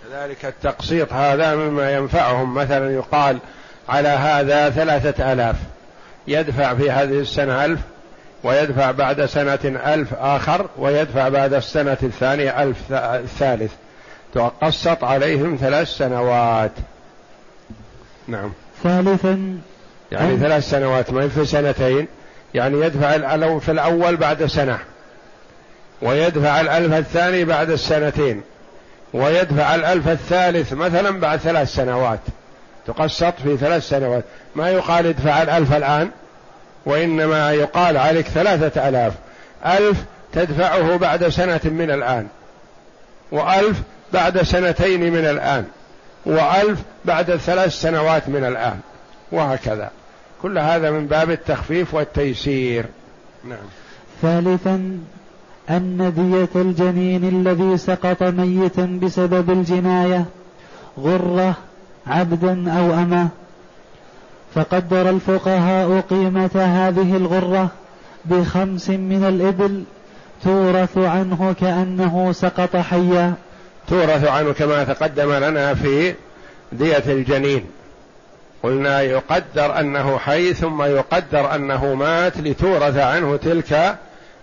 كذلك 0.10 0.45
التقسيط 0.45 1.14
هذا 1.14 1.56
مما 1.56 1.91
ينفعهم. 1.91 2.54
مثلا 2.54 2.91
يقال 2.91 3.39
على 3.89 4.07
هذا 4.07 4.69
ثلاثة 4.69 5.34
آلاف. 5.34 5.55
يدفع 6.27 6.73
في 6.73 6.91
هذه 6.91 7.19
السنة 7.19 7.65
ألف 7.65 7.79
ويدفع 8.43 8.91
بعد 8.91 9.25
سنة 9.25 9.59
ألف 9.93 10.13
آخر 10.13 10.69
ويدفع 10.77 11.29
بعد 11.29 11.53
السنة 11.53 11.97
الثانية 12.03 12.63
ألف 12.63 12.77
الثالث. 12.91 13.71
تقسط 14.34 15.03
عليهم 15.03 15.57
ثلاث 15.61 15.88
سنوات. 15.88 16.71
نعم. 18.27 18.51
ثالثا 18.84 19.57
يعني 20.11 20.38
ثلاث 20.38 20.69
سنوات 20.69 21.11
ما 21.11 21.27
في 21.27 21.45
سنتين. 21.45 22.07
يعني 22.53 22.81
يدفع 22.81 23.15
الألف 23.15 23.63
في 23.63 23.71
الأول 23.71 24.15
بعد 24.15 24.45
سنة. 24.45 24.79
ويدفع 26.01 26.61
الألف 26.61 26.93
الثاني 26.93 27.45
بعد 27.45 27.69
السنتين. 27.69 28.41
ويدفع 29.13 29.75
الألف 29.75 30.07
الثالث 30.07 30.73
مثلا 30.73 31.19
بعد 31.19 31.39
ثلاث 31.39 31.69
سنوات. 31.69 32.19
تقسط 32.88 33.34
في 33.43 33.57
ثلاث 33.57 33.89
سنوات. 33.89 34.23
ما 34.55 34.69
يقال 34.69 35.07
ادفع 35.07 35.41
الألف 35.41 35.73
الآن 35.73 36.09
وإنما 36.86 37.51
يقال 37.51 37.97
عليك 37.97 38.27
ثلاثة 38.27 38.89
ألاف. 38.89 39.13
ألف 39.65 40.03
تدفعه 40.34 40.97
بعد 40.97 41.27
سنة 41.27 41.61
من 41.63 41.91
الآن 41.91 42.27
وألف 43.31 43.81
بعد 44.13 44.41
سنتين 44.41 45.13
من 45.13 45.25
الآن 45.25 45.65
وألف 46.25 46.79
بعد 47.05 47.36
ثلاث 47.36 47.71
سنوات 47.73 48.29
من 48.29 48.45
الآن 48.45 48.79
وهكذا. 49.31 49.89
كل 50.41 50.57
هذا 50.57 50.91
من 50.91 51.07
باب 51.07 51.31
التخفيف 51.31 51.93
والتيسير. 51.93 52.86
نعم. 53.43 53.67
ثالثا 54.21 54.99
أن 55.69 56.13
دية 56.15 56.61
الجنين 56.61 57.23
الذي 57.23 57.77
سقط 57.77 58.23
ميتا 58.23 58.99
بسبب 59.03 59.49
الجناية 59.49 60.25
غرة 60.99 61.55
عبدا 62.08 62.72
أو 62.80 62.93
أمة 62.93 63.28
فقدر 64.56 65.10
الفقهاء 65.10 65.99
قيمة 65.99 66.51
هذه 66.56 67.18
الغرة 67.18 67.70
بخمس 68.26 68.89
من 68.89 69.24
الإبل 69.24 69.84
تورث 70.43 70.97
عنه 70.97 71.56
كأنه 71.60 72.32
سقط 72.32 72.76
حيا. 72.76 73.34
تورث 73.88 74.28
عنه 74.28 74.51
كما 74.51 74.84
تقدم 74.84 75.34
لنا 75.34 75.74
في 75.74 76.14
دية 76.72 77.04
الجنين. 77.08 77.66
قلنا 78.64 79.01
يقدر 79.01 79.80
أنه 79.80 80.18
حي 80.18 80.54
ثم 80.54 80.82
يقدر 80.82 81.56
أنه 81.56 81.93
مات 81.93 82.38
لتورث 82.38 82.97
عنه 82.97 83.36
تلك 83.38 83.97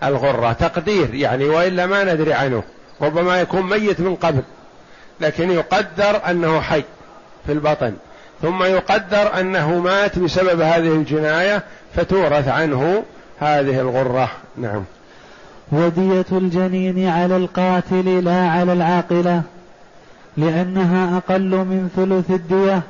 الغرة. 0.04 0.52
تقدير 0.52 1.14
يعني 1.14 1.44
وإلا 1.44 1.86
ما 1.86 2.14
ندري 2.14 2.32
عنه 2.32 2.62
ربما 3.02 3.40
يكون 3.40 3.62
ميت 3.62 4.00
من 4.00 4.16
قبل 4.16 4.42
لكن 5.20 5.50
يقدر 5.50 6.20
أنه 6.30 6.60
حي. 6.60 6.84
في 7.46 7.52
البطن. 7.52 7.92
ثم 8.42 8.62
يقدر 8.62 9.40
أنه 9.40 9.78
مات 9.78 10.18
بسبب 10.18 10.60
هذه 10.60 10.92
الجناية 10.92 11.62
فتورث 11.94 12.48
عنه 12.48 13.02
هذه 13.40 13.80
الغرة. 13.80 14.30
نعم. 14.56 14.84
ودية 15.72 16.26
الجنين 16.32 17.08
على 17.08 17.36
القاتل 17.36 18.24
لا 18.24 18.48
على 18.48 18.72
العاقلة 18.72 19.42
لأنها 20.36 21.16
أقل 21.16 21.50
من 21.50 21.90
ثلث 21.96 22.30
الدية. 22.30 22.82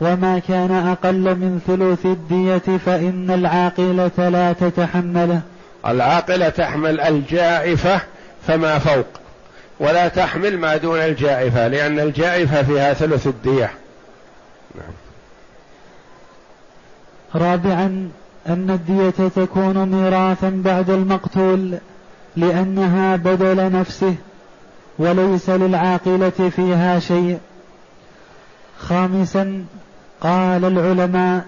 وما 0.00 0.38
كان 0.48 0.70
أقل 0.72 1.34
من 1.34 1.60
ثلث 1.66 2.06
الدية 2.06 2.78
فإن 2.78 3.30
العاقلة 3.30 4.28
لا 4.28 4.52
تتحمله. 4.52 5.40
العاقلة 5.86 6.48
تحمل 6.48 7.00
الجائفة 7.00 8.00
فما 8.46 8.78
فوق. 8.78 9.19
ولا 9.80 10.08
تحمل 10.08 10.58
ما 10.58 10.76
دون 10.76 10.98
الجائفة 10.98 11.68
لأن 11.68 11.98
الجائفة 11.98 12.62
فيها 12.62 12.94
ثلث 12.94 13.26
الدية. 13.26 13.70
نعم. 14.74 14.94
رابعا 17.34 18.10
أن 18.46 18.70
الدية 18.70 19.28
تكون 19.28 19.88
ميراثا 19.88 20.62
بعد 20.64 20.90
المقتول 20.90 21.78
لأنها 22.36 23.16
بدل 23.16 23.72
نفسه 23.72 24.14
وليس 24.98 25.50
للعاقلة 25.50 26.50
فيها 26.56 26.98
شيء. 26.98 27.38
خامسا 28.78 29.64
قال 30.20 30.64
العلماء 30.64 31.44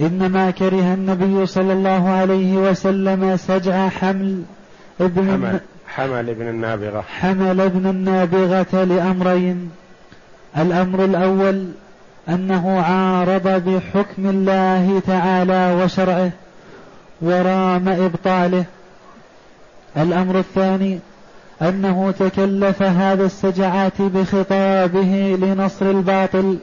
إنما 0.00 0.50
كره 0.50 0.94
النبي 0.94 1.46
صلى 1.46 1.72
الله 1.72 2.08
عليه 2.08 2.56
وسلم 2.56 3.36
سجع 3.36 3.88
حمل 3.88 4.42
ابن 5.00 5.30
حمل, 5.30 5.60
حمل 5.96 6.30
ابن 6.30 6.48
النابغة. 6.48 7.04
حمل 7.20 7.60
ابن 7.60 7.86
النابغة 7.86 8.84
لأمرين. 8.84 9.70
الأمر 10.58 11.04
الأول 11.04 11.68
أنه 12.28 12.80
عارض 12.80 13.48
بحكم 13.48 14.26
الله 14.26 15.02
تعالى 15.06 15.82
وشرعه 15.82 16.30
ورام 17.20 17.88
إبطاله. 17.88 18.64
الأمر 19.96 20.38
الثاني 20.38 20.98
أنه 21.62 22.14
تكلف 22.18 22.82
هذا 22.82 23.24
السجعات 23.24 24.02
بخطابه 24.02 25.38
لنصر 25.40 25.90
الباطل 25.90 26.58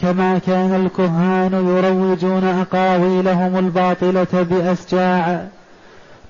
كما 0.00 0.38
كان 0.38 0.86
الكهان 0.86 1.52
يروجون 1.52 2.44
أقاويلهم 2.44 3.58
الباطلة 3.58 4.46
بأسجاع. 4.50 5.46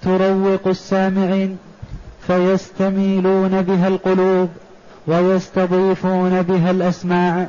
تروق 0.03 0.67
السامعين 0.67 1.59
فيستميلون 2.29 3.63
بها 3.63 3.89
القلوب 3.89 4.49
ويستضيفون 5.07 6.43
بها 6.43 6.71
الأسماع. 6.71 7.47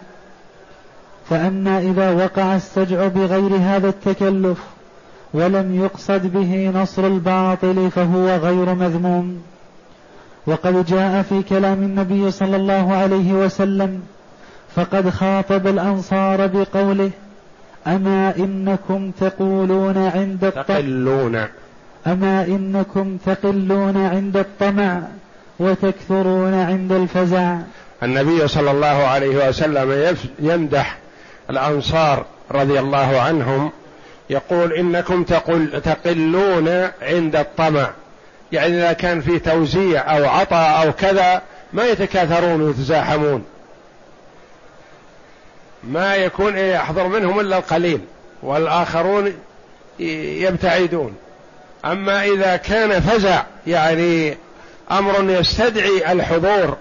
فأما 1.29 1.79
إذا 1.79 2.11
وقع 2.11 2.55
السجع 2.55 3.07
بغير 3.07 3.55
هذا 3.55 3.89
التكلف 3.89 4.57
ولم 5.33 5.75
يقصد 5.75 6.33
به 6.33 6.71
نصر 6.81 7.07
الباطل 7.07 7.91
فهو 7.91 8.35
غير 8.35 8.73
مذموم. 8.73 9.41
وقد 10.47 10.85
جاء 10.85 11.21
في 11.21 11.43
كلام 11.43 11.83
النبي 11.83 12.31
صلى 12.31 12.55
الله 12.55 12.93
عليه 12.93 13.33
وسلم 13.33 14.01
فقد 14.75 15.09
خاطب 15.09 15.67
الأنصار 15.67 16.47
بقوله 16.47 17.11
أما 17.87 18.35
إنكم 18.37 19.11
تقولون 19.11 19.97
عند 19.97 20.51
تقلون. 20.51 21.47
أما 22.07 22.43
إنكم 22.43 23.17
تقلون 23.25 24.05
عند 24.05 24.37
الطمع 24.37 25.01
وتكثرون 25.59 26.53
عند 26.53 26.91
الفزع. 26.91 27.57
النبي 28.03 28.47
صلى 28.47 28.71
الله 28.71 28.87
عليه 28.87 29.49
وسلم 29.49 30.15
يمدح 30.39 30.97
الأنصار 31.49 32.25
رضي 32.51 32.79
الله 32.79 33.21
عنهم 33.21 33.71
يقول 34.29 34.73
إنكم 34.73 35.23
تقل 35.23 35.81
تقلون 35.81 36.67
عند 37.01 37.35
الطمع. 37.35 37.89
يعني 38.51 38.77
إذا 38.77 38.93
كان 38.93 39.21
في 39.21 39.39
توزيع 39.39 40.17
أو 40.17 40.29
عطاء 40.29 40.87
أو 40.87 40.93
كذا 40.93 41.41
ما 41.73 41.85
يتكاثرون 41.85 42.61
ويتزاحمون. 42.61 43.43
ما 45.83 46.15
يكون 46.15 46.57
يحضر 46.57 47.07
منهم 47.07 47.39
إلا 47.39 47.57
القليل 47.57 48.01
والآخرون 48.43 49.33
يبتعدون. 49.99 51.15
أما 51.85 52.23
إذا 52.25 52.55
كان 52.55 52.99
فزع 52.99 53.43
يعني 53.67 54.37
أمر 54.91 55.29
يستدعي 55.29 56.11
الحضور 56.11 56.77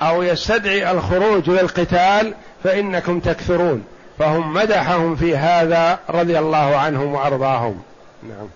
أو 0.00 0.22
يستدعي 0.22 0.90
الخروج 0.90 1.50
للقتال 1.50 2.34
فإنكم 2.64 3.20
تكثرون 3.20 3.84
فهم 4.18 4.52
مدحهم 4.52 5.16
في 5.16 5.36
هذا 5.36 5.98
رضي 6.10 6.38
الله 6.38 6.76
عنهم 6.76 7.12
وأرضاهم. 7.12 7.82
نعم. 8.22 8.48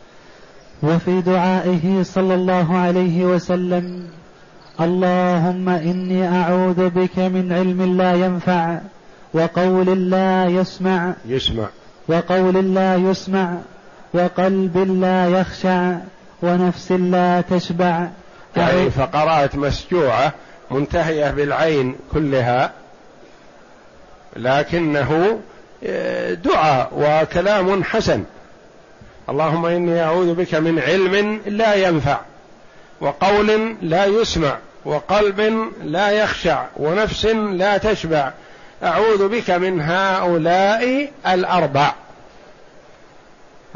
وفي 0.82 1.20
دعائه 1.20 2.02
صلى 2.02 2.34
الله 2.34 2.78
عليه 2.78 3.24
وسلم 3.24 4.08
اللهم 4.80 5.68
إني 5.68 6.28
أعوذ 6.28 6.88
بك 6.88 7.18
من 7.18 7.52
علم 7.52 7.96
لا 7.96 8.12
ينفع 8.14 8.78
وقول 9.34 10.10
لا 10.10 10.46
يسمع 10.46 11.12
يسمع. 11.28 11.66
وقول 12.08 12.74
لا 12.74 12.96
يسمع 12.96 13.56
وقلب 14.14 15.00
لا 15.00 15.28
يخشع 15.28 15.92
ونفس 16.42 16.92
لا 16.92 17.40
تشبع. 17.40 18.08
يعني 18.56 18.90
فقرات 18.90 19.56
مسجوعة 19.56 20.32
منتهية 20.70 21.30
بالعين 21.30 21.96
كلها 22.12 22.72
لكنه 24.36 25.40
آه، 25.84 26.34
دعاء 26.34 26.90
وكلام 26.96 27.84
حسن. 27.84 28.24
اللهم 29.28 29.66
إني 29.66 30.02
أعوذ 30.02 30.34
بك 30.34 30.54
من 30.54 30.78
علم 30.78 31.40
لا 31.46 31.74
ينفع 31.74 32.20
وقول 33.00 33.76
لا 33.82 34.04
يسمع 34.04 34.58
وقلب 34.84 35.70
لا 35.82 36.10
يخشع 36.10 36.64
ونفس 36.76 37.24
لا 37.26 37.78
تشبع. 37.78 38.32
أعوذ 38.82 39.28
بك 39.28 39.50
من 39.50 39.80
هؤلاء 39.80 41.10
الأربع. 41.26 41.92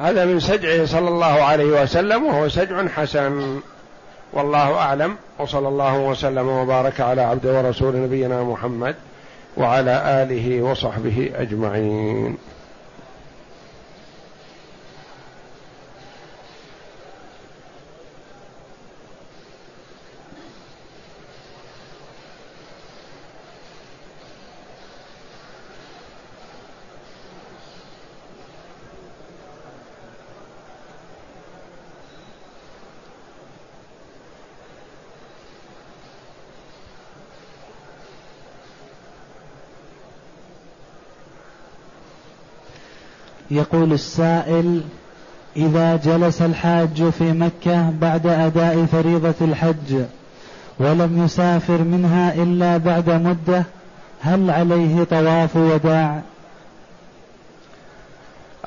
هذا 0.00 0.24
من 0.24 0.40
سجعه 0.40 0.84
صلى 0.84 1.08
الله 1.08 1.26
عليه 1.26 1.82
وسلم 1.82 2.24
وهو 2.24 2.48
سجع 2.48 2.88
حسن. 2.88 3.60
والله 4.32 4.74
أعلم. 4.74 5.16
وصلى 5.38 5.68
الله 5.68 5.98
وسلم 5.98 6.48
وبارك 6.48 7.00
على 7.00 7.22
عبد 7.22 7.46
ورسول 7.46 7.96
نبينا 7.96 8.42
محمد 8.42 8.94
وعلى 9.56 10.22
آله 10.22 10.62
وصحبه 10.62 11.30
أجمعين. 11.34 12.36
يقول 43.60 43.92
السائل 43.92 44.82
إذا 45.56 45.96
جلس 45.96 46.42
الحاج 46.42 47.10
في 47.10 47.32
مكة 47.32 47.90
بعد 47.90 48.26
أداء 48.26 48.86
فريضة 48.92 49.34
الحج 49.40 50.02
ولم 50.78 51.24
يسافر 51.24 51.78
منها 51.78 52.34
إلا 52.34 52.76
بعد 52.76 53.10
مدة 53.10 53.64
هل 54.20 54.50
عليه 54.50 55.04
طواف 55.04 55.56
وداع؟ 55.56 56.20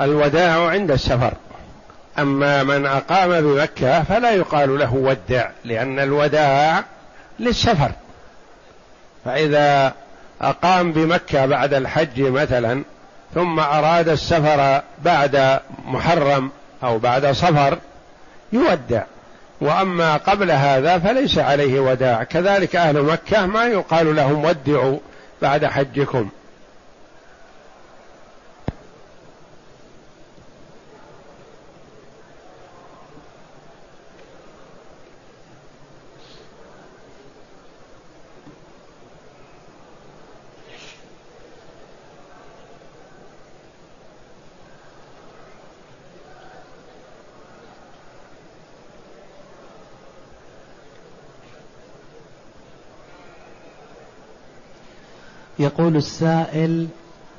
الوداع 0.01 0.67
عند 0.69 0.91
السفر. 0.91 1.33
أما 2.19 2.63
من 2.63 2.85
أقام 2.85 3.41
بمكة 3.41 4.03
فلا 4.03 4.31
يقال 4.31 4.79
له 4.79 4.93
ودع 4.93 5.49
لأن 5.65 5.99
الوداع 5.99 6.83
للسفر. 7.39 7.91
فإذا 9.25 9.93
أقام 10.41 10.91
بمكة 10.91 11.45
بعد 11.45 11.73
الحج 11.73 12.21
مثلا 12.21 12.83
ثم 13.34 13.59
أراد 13.59 14.09
السفر 14.09 14.81
بعد 15.03 15.59
محرم 15.86 16.51
أو 16.84 16.99
بعد 16.99 17.31
صفر 17.31 17.77
يودع. 18.53 19.03
وأما 19.61 20.17
قبل 20.17 20.51
هذا 20.51 20.99
فليس 20.99 21.38
عليه 21.38 21.79
وداع. 21.79 22.23
كذلك 22.23 22.75
أهل 22.75 23.01
مكة 23.01 23.45
ما 23.45 23.65
يقال 23.65 24.15
لهم 24.15 24.45
ودعوا 24.45 24.99
بعد 25.41 25.65
حجكم. 25.65 26.29
يقول 55.74 55.95
السائل 55.95 56.88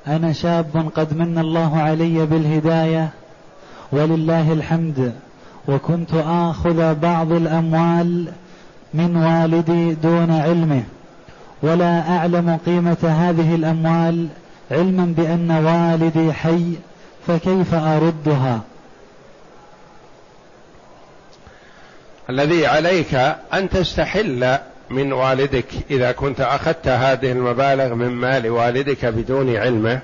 أنا 0.06 0.32
شاب 0.32 0.90
قد 0.94 1.16
من 1.16 1.38
الله 1.38 1.76
علي 1.76 2.26
بالهداية 2.26 3.08
ولله 3.92 4.52
الحمد 4.52 5.12
وكنت 5.68 6.10
آخذ 6.26 6.94
بعض 6.94 7.32
الأموال 7.32 8.32
من 8.94 9.16
والدي 9.16 9.94
دون 9.94 10.30
علمه 10.30 10.82
ولا 11.62 12.16
أعلم 12.16 12.58
قيمة 12.66 12.96
هذه 13.02 13.54
الأموال 13.54 14.28
علما 14.70 15.14
بأن 15.16 15.50
والدي 15.50 16.32
حي 16.32 16.72
فكيف 17.26 17.74
أردها؟ 17.74 18.60
الذي 22.30 22.66
عليك 22.66 23.14
أن 23.54 23.68
تستحل 23.68 24.58
من 24.90 25.12
والدك 25.12 25.66
إذا 25.90 26.12
كنت 26.12 26.40
أخذت 26.40 26.88
هذه 26.88 27.32
المبالغ 27.32 27.94
من 27.94 28.08
مال 28.08 28.50
والدك 28.50 29.04
بدون 29.04 29.56
علمه 29.56 30.00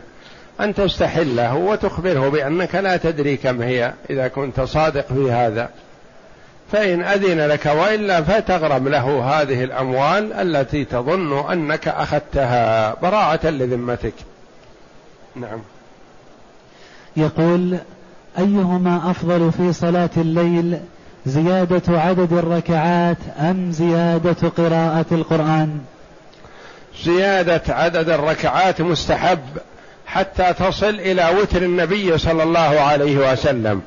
أن 0.61 0.75
تستحله 0.75 1.55
وتخبره 1.55 2.29
بأنك 2.29 2.75
لا 2.75 2.97
تدري 2.97 3.37
كم 3.37 3.63
هي 3.63 3.93
إذا 4.11 4.29
كنت 4.29 4.61
صادق 4.61 5.07
في 5.07 5.33
هذا. 5.33 5.69
فإن 6.73 7.03
أذن 7.03 7.41
لك 7.41 7.67
وإلا 7.67 8.23
فتغرم 8.23 8.89
له 8.89 9.25
هذه 9.25 9.65
الأموال 9.65 10.33
التي 10.33 10.85
تظن 10.85 11.51
أنك 11.53 11.89
أخذتها 11.89 12.95
براءة 13.03 13.47
لذمتك. 13.47 14.15
نعم. 15.37 15.59
يقول 17.17 17.77
أيهما 18.39 19.11
أفضل 19.11 19.53
في 19.53 19.73
صلاة 19.73 20.11
الليل 20.17 20.81
زيادة 21.27 22.01
عدد 22.01 22.33
الركعات 22.33 23.17
أم 23.41 23.73
زيادة 23.73 24.49
قراءة 24.49 25.07
القرآن؟ 25.13 25.81
زيادة 27.05 27.63
عدد 27.69 28.09
الركعات 28.09 28.81
مستحب 28.81 29.39
حتى 30.07 30.53
تصل 30.53 30.89
إلى 30.89 31.29
وتر 31.41 31.63
النبي 31.63 32.19
صلى 32.19 32.43
الله 32.43 32.81
عليه 32.81 33.33
وسلم. 33.33 33.83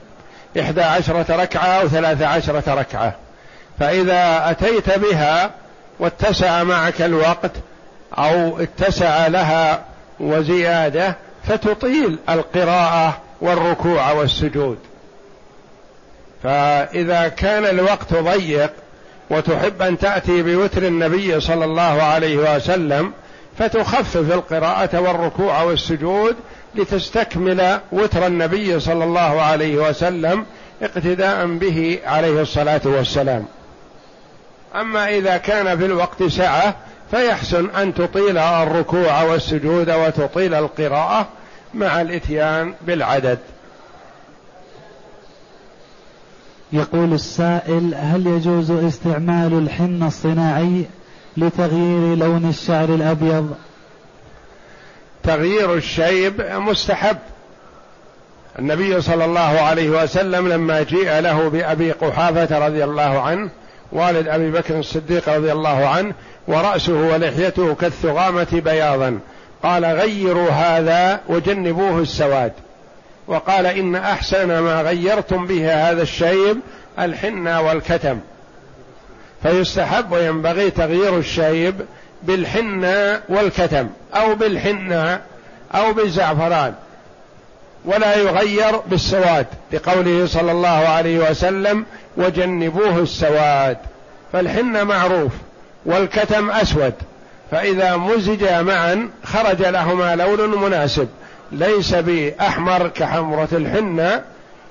إحدى 0.59 0.81
عشرة 0.81 1.25
ركعة 1.29 1.65
أو 1.65 1.87
ثلاثة 1.87 2.27
عشرة 2.27 2.73
ركعة. 2.73 3.15
فإذا 3.79 4.51
أتيت 4.51 4.99
بها 4.99 5.51
واتسع 5.99 6.63
معك 6.63 7.01
الوقت 7.01 7.51
أو 8.17 8.59
اتسع 8.59 9.27
لها 9.27 9.81
وزيادة 10.19 11.15
فتطيل 11.47 12.17
القراءة 12.29 13.17
والركوع 13.41 14.11
والسجود. 14.11 14.77
فإذا 16.43 17.27
كان 17.27 17.65
الوقت 17.65 18.13
ضيق 18.13 18.71
وتحب 19.29 19.81
أن 19.81 19.97
تأتي 19.97 20.43
بوتر 20.43 20.83
النبي 20.83 21.39
صلى 21.39 21.65
الله 21.65 22.03
عليه 22.03 22.55
وسلم 22.55 23.11
فتخفف 23.59 24.33
القراءة 24.33 24.99
والركوع 24.99 25.61
والسجود 25.61 26.35
لتستكمل 26.75 27.79
وتر 27.91 28.27
النبي 28.27 28.79
صلى 28.79 29.03
الله 29.03 29.41
عليه 29.41 29.89
وسلم 29.89 30.45
اقتداء 30.81 31.45
به 31.47 31.99
عليه 32.05 32.41
الصلاة 32.41 32.81
والسلام. 32.85 33.45
أما 34.75 35.09
إذا 35.09 35.37
كان 35.37 35.77
في 35.77 35.85
الوقت 35.85 36.23
سعة 36.23 36.75
فيحسن 37.11 37.69
أن 37.69 37.93
تطيل 37.93 38.37
الركوع 38.37 39.21
والسجود 39.21 39.89
وتطيل 39.89 40.53
القراءة 40.53 41.27
مع 41.73 42.01
الإتيان 42.01 42.73
بالعدد. 42.81 43.39
يقول 46.73 47.13
السائل 47.13 47.95
هل 47.95 48.27
يجوز 48.27 48.71
استعمال 48.71 49.53
الحنة 49.57 50.07
الصناعي 50.07 50.85
لتغيير 51.37 52.15
لون 52.15 52.49
الشعر 52.49 52.89
الأبيض؟ 52.89 53.55
تغيير 55.23 55.73
الشيب 55.73 56.41
مستحب. 56.41 57.17
النبي 58.59 59.01
صلى 59.01 59.25
الله 59.25 59.39
عليه 59.61 59.89
وسلم 59.89 60.47
لما 60.47 60.83
جيء 60.83 61.19
له 61.19 61.47
بأبي 61.47 61.91
قحافة 61.91 62.67
رضي 62.67 62.83
الله 62.83 63.21
عنه 63.21 63.49
والد 63.91 64.27
أبي 64.27 64.51
بكر 64.51 64.79
الصديق 64.79 65.29
رضي 65.29 65.51
الله 65.51 65.87
عنه 65.87 66.13
ورأسه 66.47 66.93
ولحيته 66.93 67.75
كالثغامة 67.75 68.61
بياضا 68.65 69.19
قال 69.63 69.85
غيروا 69.85 70.49
هذا 70.49 71.19
وجنبوه 71.29 71.99
السواد. 71.99 72.53
وقال 73.27 73.65
إن 73.65 73.95
أحسن 73.95 74.59
ما 74.59 74.81
غيرتم 74.81 75.47
به 75.47 75.89
هذا 75.89 76.01
الشيب 76.01 76.59
الحنة 76.99 77.61
والكتم. 77.61 78.19
فيستحب 79.43 80.11
وينبغي 80.11 80.71
تغيير 80.71 81.17
الشيب 81.17 81.85
بالحنة 82.23 83.21
والكتم 83.29 83.89
أو 84.13 84.35
بالحنة 84.35 85.21
أو 85.75 85.93
بالزعفران 85.93 86.73
ولا 87.85 88.15
يغير 88.15 88.77
بالسواد. 88.77 89.47
لقوله 89.73 90.25
صلى 90.25 90.51
الله 90.51 90.87
عليه 90.87 91.29
وسلم 91.31 91.85
وجنبوه 92.17 92.99
السواد 92.99 93.77
فالحنة 94.33 94.83
معروف 94.83 95.31
والكتم 95.85 96.51
أسود 96.51 96.93
فإذا 97.51 97.97
مزجا 97.97 98.61
معا 98.61 99.09
خرج 99.23 99.61
لهما 99.61 100.15
لون 100.15 100.61
مناسب. 100.61 101.07
ليس 101.53 101.93
بأحمر 101.95 102.87
كحمرة 102.87 103.47
الحنة 103.51 104.21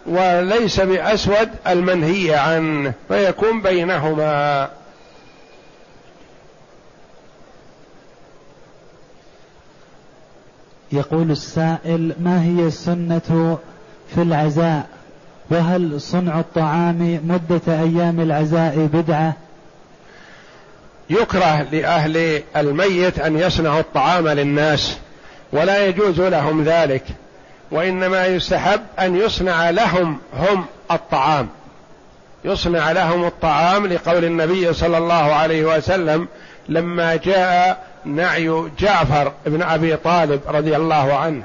وليس 0.06 0.80
بأسود 0.80 1.48
المنهي 1.66 2.34
عنه 2.34 2.92
فيكون 3.08 3.62
بينهما. 3.62 4.68
يقول 10.92 11.30
السائل 11.30 12.14
ما 12.20 12.44
هي 12.44 12.66
السنة 12.66 13.58
في 14.14 14.22
العزاء؟ 14.22 14.86
وهل 15.50 16.00
صنع 16.00 16.40
الطعام 16.40 17.20
مدة 17.24 17.80
أيام 17.80 18.20
العزاء 18.20 18.88
بدعة؟ 18.92 19.36
يكره 21.10 21.62
لأهل 21.62 22.42
الميت 22.56 23.18
أن 23.18 23.38
يصنعوا 23.38 23.80
الطعام 23.80 24.28
للناس. 24.28 24.98
ولا 25.52 25.86
يجوز 25.86 26.20
لهم 26.20 26.64
ذلك 26.64 27.04
وإنما 27.70 28.26
يستحب 28.26 28.80
أن 28.98 29.16
يصنع 29.16 29.70
لهم 29.70 30.18
هم 30.36 30.64
الطعام. 30.90 31.48
يصنع 32.44 32.92
لهم 32.92 33.24
الطعام 33.24 33.86
لقول 33.86 34.24
النبي 34.24 34.72
صلى 34.72 34.98
الله 34.98 35.14
عليه 35.34 35.76
وسلم 35.76 36.28
لما 36.68 37.16
جاء 37.16 37.84
نعي 38.04 38.70
جعفر 38.78 39.32
بن 39.46 39.62
أبي 39.62 39.96
طالب 39.96 40.40
رضي 40.48 40.76
الله 40.76 41.14
عنه. 41.14 41.42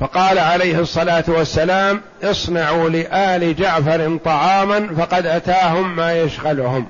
فقال 0.00 0.38
عليه 0.38 0.78
الصلاة 0.78 1.24
والسلام 1.28 2.00
اصنعوا 2.22 2.88
لآل 2.88 3.56
جعفر 3.56 4.18
طعاما 4.24 4.88
فقد 4.98 5.26
أتاهم 5.26 5.96
ما 5.96 6.20
يشغلهم. 6.20 6.86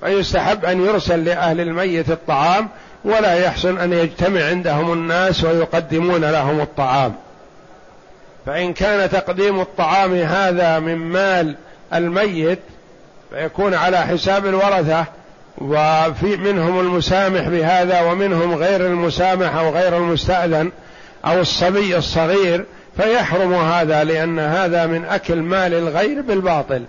فيستحب 0.00 0.64
أن 0.64 0.84
يرسل 0.84 1.24
لأهل 1.24 1.60
الميت 1.60 2.10
الطعام 2.10 2.68
ولا 3.04 3.34
يحسن 3.34 3.78
أن 3.78 3.92
يجتمع 3.92 4.44
عندهم 4.44 4.92
الناس 4.92 5.44
ويقدمون 5.44 6.24
لهم 6.24 6.60
الطعام. 6.60 7.14
فإن 8.46 8.72
كان 8.72 9.10
تقديم 9.10 9.60
الطعام 9.60 10.14
هذا 10.14 10.78
من 10.78 10.96
مال 10.96 11.56
الميت 11.94 12.58
فيكون 13.30 13.74
على 13.74 13.98
حساب 13.98 14.46
الورثة 14.46 15.04
وفي 15.58 16.36
منهم 16.36 16.80
المسامح 16.80 17.48
بهذا 17.48 18.00
ومنهم 18.00 18.54
غير 18.54 18.86
المسامح 18.86 19.54
أو 19.54 19.70
غير 19.70 19.96
المستأذن 19.96 20.70
أو 21.24 21.40
الصبي 21.40 21.96
الصغير 21.96 22.64
فيحرم 22.96 23.54
هذا 23.54 24.04
لأن 24.04 24.38
هذا 24.38 24.86
من 24.86 25.04
أكل 25.04 25.36
مال 25.36 25.74
الغير 25.74 26.22
بالباطل. 26.22 26.82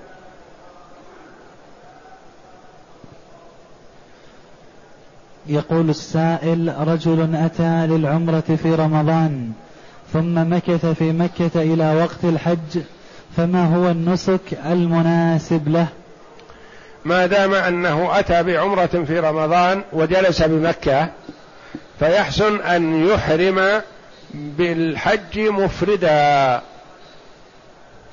يقول 5.49 5.89
السائل 5.89 6.73
رجل 6.79 7.35
أتى 7.35 7.87
للعمرة 7.87 8.57
في 8.63 8.75
رمضان 8.75 9.51
ثم 10.13 10.53
مكث 10.53 10.85
في 10.85 11.11
مكة 11.11 11.51
إلى 11.55 11.95
وقت 11.95 12.23
الحج 12.23 12.81
فما 13.37 13.75
هو 13.75 13.91
النسك 13.91 14.59
المناسب 14.65 15.69
له؟ 15.69 15.87
ما 17.05 17.25
دام 17.25 17.53
أنه 17.53 18.19
أتى 18.19 18.43
بعمرة 18.43 19.03
في 19.07 19.19
رمضان 19.19 19.81
وجلس 19.93 20.41
بمكة 20.41 21.09
فيحسن 21.99 22.61
أن 22.61 23.07
يحرم 23.07 23.81
بالحج 24.33 25.39
مفردا 25.39 26.61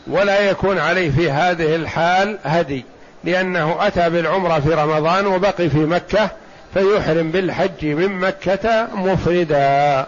ولا 0.07 0.41
يكون 0.41 0.78
عليه 0.78 1.11
في 1.11 1.30
هذه 1.30 1.76
الحال 1.76 2.39
هدي 2.45 2.84
لأنه 3.24 3.87
أتى 3.87 4.11
بالعمرة 4.11 4.61
في 4.61 4.74
رمضان 4.74 5.26
وبقي 5.26 5.70
في 5.70 5.78
مكة 5.78 6.30
فيحرم 6.75 7.31
بالحج 7.31 7.87
من 7.87 8.21
مكة 8.21 8.89
مفردا. 8.95 10.07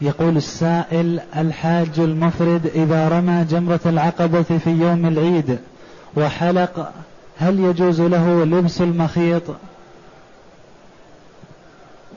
يقول 0.00 0.36
السائل 0.36 1.20
الحاج 1.36 2.00
المفرد 2.00 2.66
إذا 2.74 3.08
رمى 3.08 3.44
جمرة 3.44 3.80
العقبة 3.86 4.42
في 4.42 4.70
يوم 4.70 5.06
العيد 5.06 5.58
وحلق 6.16 6.92
هل 7.38 7.60
يجوز 7.60 8.00
له 8.00 8.44
لبس 8.44 8.80
المخيط؟ 8.80 9.42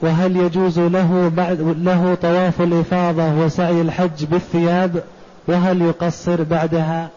وهل 0.02 0.38
يجوز 0.38 0.80
له 0.80 1.32
بعد 1.36 1.62
له 1.62 2.18
طواف 2.22 2.62
الإفاضة 2.62 3.34
وسعي 3.34 3.82
الحج 3.82 4.26
بالثياب؟ 4.26 5.04
وهل 5.48 5.82
يقصر 5.82 6.44
بعدها؟ 6.44 7.10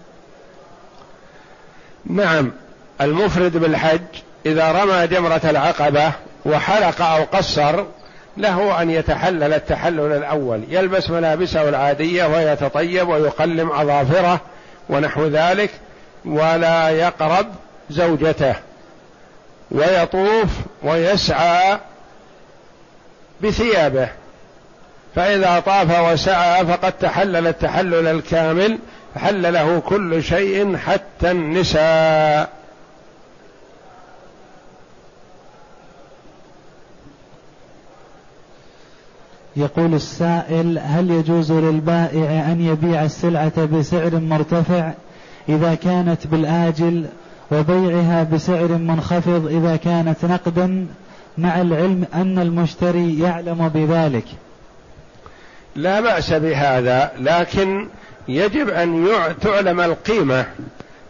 نعم 2.10 2.52
المفرد 3.00 3.56
بالحج 3.56 4.00
إذا 4.46 4.72
رمى 4.72 5.06
جمرة 5.06 5.40
العقبة 5.44 6.12
وحلق 6.46 7.02
أو 7.02 7.24
قصر 7.24 7.84
له 8.36 8.82
أن 8.82 8.90
يتحلل 8.90 9.52
التحلل 9.52 10.12
الأول. 10.12 10.62
يلبس 10.68 11.10
ملابسه 11.10 11.68
العادية 11.68 12.24
ويتطيب 12.24 13.08
ويقلم 13.08 13.72
أظافره 13.72 14.40
ونحو 14.88 15.26
ذلك 15.26 15.70
ولا 16.24 16.88
يقرب 16.88 17.46
زوجته. 17.90 18.54
ويطوف 19.70 20.48
ويسعى 20.82 21.78
بثيابه. 23.42 24.08
فإذا 25.16 25.62
طاف 25.66 26.12
وسعى 26.12 26.66
فقد 26.66 26.92
تحلل 26.92 27.46
التحلل 27.46 28.06
الكامل 28.06 28.78
حل 29.16 29.52
له 29.52 29.78
كل 29.78 30.22
شيء 30.22 30.76
حتى 30.76 31.30
النساء. 31.30 32.56
يقول 39.56 39.94
السائل 39.94 40.78
هل 40.78 41.10
يجوز 41.10 41.52
للبائع 41.52 42.52
أن 42.52 42.60
يبيع 42.60 43.04
السلعة 43.04 43.64
بسعر 43.64 44.16
مرتفع 44.16 44.92
إذا 45.48 45.74
كانت 45.74 46.26
بالآجل 46.26 47.06
وبيعها 47.52 48.22
بسعر 48.22 48.68
منخفض 48.68 49.46
إذا 49.46 49.76
كانت 49.76 50.24
نقدا 50.24 50.86
مع 51.38 51.60
العلم 51.60 52.04
أن 52.14 52.38
المشتري 52.38 53.18
يعلم 53.18 53.68
بذلك؟ 53.68 54.24
لا 55.76 56.00
بأس 56.00 56.32
بهذا 56.32 57.12
لكن 57.18 57.88
يجب 58.28 58.70
أن 58.70 59.16
تعلم 59.42 59.80
القيمة 59.80 60.46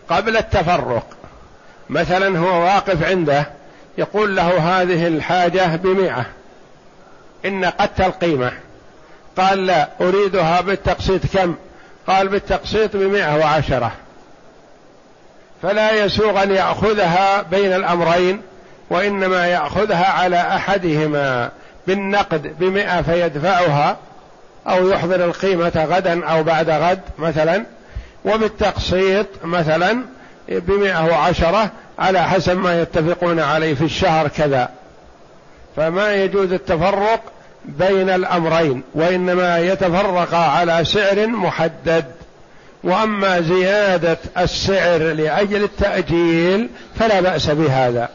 قبل 0.08 0.36
التفرق. 0.36 1.06
مثلا 1.90 2.38
هو 2.38 2.62
واقف 2.62 3.04
عنده 3.04 3.46
يقول 3.98 4.36
له 4.36 4.58
هذه 4.58 5.06
الحاجة 5.06 5.76
بمئة 5.76 6.26
إن 7.44 7.64
قدت 7.64 8.00
القيمة. 8.00 8.52
قال 9.38 9.66
لا 9.66 9.88
أريدها 10.00 10.60
بالتقسيط 10.60 11.26
كم؟ 11.36 11.54
قال 12.06 12.28
بالتقسيط 12.28 12.96
بمئة 12.96 13.36
وعشرة. 13.36 13.92
فلا 15.62 16.04
يسوغ 16.04 16.42
أن 16.42 16.50
يأخذها 16.50 17.42
بين 17.42 17.72
الأمرين 17.72 18.42
وإنما 18.90 19.46
يأخذها 19.46 20.06
على 20.12 20.40
أحدهما. 20.40 21.50
بالنقد 21.86 22.58
بمئة 22.58 23.02
فيدفعها 23.02 23.96
أو 24.68 24.88
يحضر 24.88 25.24
القيمة 25.24 25.86
غدا 25.90 26.24
أو 26.24 26.42
بعد 26.42 26.70
غد 26.70 27.00
مثلا 27.18 27.64
وبالتقسيط 28.24 29.26
مثلا 29.44 29.98
بمئة 30.48 31.04
وعشرة 31.04 31.70
على 31.98 32.22
حسب 32.22 32.58
ما 32.58 32.82
يتفقون 32.82 33.40
عليه 33.40 33.74
في 33.74 33.84
الشهر 33.84 34.28
كذا. 34.28 34.68
فما 35.76 36.14
يجوز 36.14 36.52
التفرق 36.52 37.20
بين 37.64 38.10
الأمرين 38.10 38.82
وإنما 38.94 39.58
يتفرق 39.58 40.34
على 40.34 40.84
سعر 40.84 41.26
محدد. 41.26 42.04
وأما 42.84 43.40
زيادة 43.40 44.18
السعر 44.38 44.98
لأجل 44.98 45.64
التأجيل 45.64 46.68
فلا 46.98 47.20
بأس 47.20 47.50
بهذا. 47.50 48.08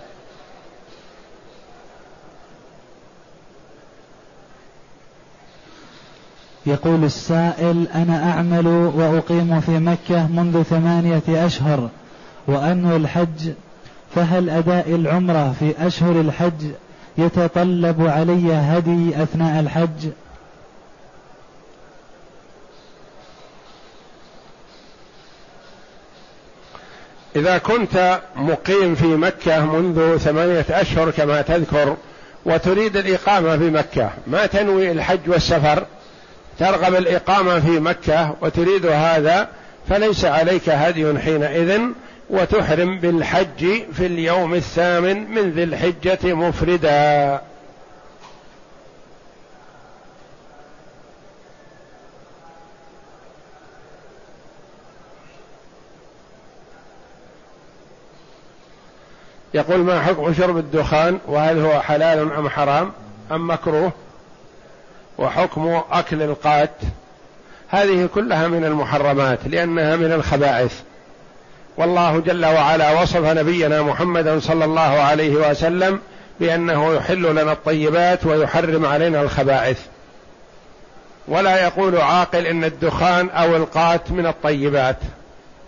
يقول 6.66 7.04
السائل 7.04 7.88
أنا 7.96 8.32
أعمل 8.32 8.68
وأقيم 8.68 9.62
في 9.62 9.72
مكة 9.72 10.28
منذ 10.28 10.64
ثمانية 10.64 11.46
أشهر 11.46 11.90
وأنوي 12.48 12.96
الحج 12.96 13.52
فهل 14.16 14.50
أداء 14.50 14.96
العمرة 14.96 15.56
في 15.60 15.88
أشهر 15.88 16.22
الحج 16.22 16.66
يتطلب 17.18 18.08
علي 18.08 18.54
هدي 18.54 19.24
أثناء 19.24 19.60
الحج؟ 19.60 20.10
إذا 27.36 27.58
كنت 27.58 28.22
مقيم 28.36 28.96
في 28.96 29.06
مكة 29.06 29.66
منذ 29.66 30.18
ثمانية 30.18 30.66
أشهر 30.70 31.12
كما 31.12 31.42
تذكر 31.42 31.98
وتريد 32.46 32.98
الإقامة 32.98 33.58
في 33.58 33.70
مكة 33.70 34.10
ما 34.28 34.46
تنوي 34.46 34.92
الحج 34.92 35.20
والسفر؟ 35.28 35.86
ترغب 36.62 36.96
الإقامة 36.96 37.60
في 37.60 37.80
مكة 37.80 38.36
وتريد 38.42 38.86
هذا 38.86 39.48
فليس 39.90 40.26
عليك 40.26 40.70
هدي 40.70 41.20
حينئذ 41.20 41.82
وتحرم 42.30 43.00
بالحج 43.00 43.66
في 43.94 44.06
اليوم 44.06 44.54
الثامن 44.54 45.32
من 45.32 45.52
ذي 45.52 45.64
الحجة 45.64 46.34
مفردا. 46.34 47.42
يقول 59.54 59.80
ما 59.80 60.02
حكم 60.02 60.34
شرب 60.34 60.58
الدخان؟ 60.58 61.20
وهل 61.28 61.60
هو 61.60 61.82
حلال 61.82 62.34
أم 62.34 62.50
حرام؟ 62.50 62.92
أم 63.32 63.52
مكروه؟ 63.52 63.92
وحكم 65.22 65.82
أكل 65.92 66.22
القات. 66.22 66.72
هذه 67.70 68.10
كلها 68.16 68.48
من 68.48 68.66
المحرمات 68.66 69.40
لأنها 69.46 69.96
من 69.96 70.12
الخبائث. 70.12 70.74
والله 71.78 72.20
جل 72.20 72.46
وعلا 72.46 73.02
وصف 73.02 73.26
نبينا 73.26 73.82
محمدا 73.82 74.40
صلى 74.40 74.66
الله 74.66 74.82
عليه 74.82 75.50
وسلم 75.50 76.00
بأنه 76.40 76.94
يحل 76.94 77.22
لنا 77.22 77.52
الطيبات 77.52 78.26
ويحرم 78.26 78.86
علينا 78.86 79.22
الخبائث. 79.22 79.80
ولا 81.28 81.64
يقول 81.64 81.98
عاقل 81.98 82.46
إن 82.46 82.64
الدخان 82.64 83.30
أو 83.30 83.56
القات 83.56 84.12
من 84.12 84.26
الطيبات 84.26 84.98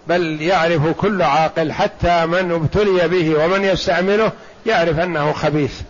بل 0.08 0.42
يعرف 0.42 0.88
كل 0.88 1.22
عاقل 1.22 1.72
حتى 1.72 2.26
من 2.26 2.52
ابتلي 2.52 3.08
به 3.08 3.46
ومن 3.46 3.64
يستعمله 3.64 4.32
يعرف 4.66 5.00
أنه 5.00 5.34
خبيث. 5.34 5.82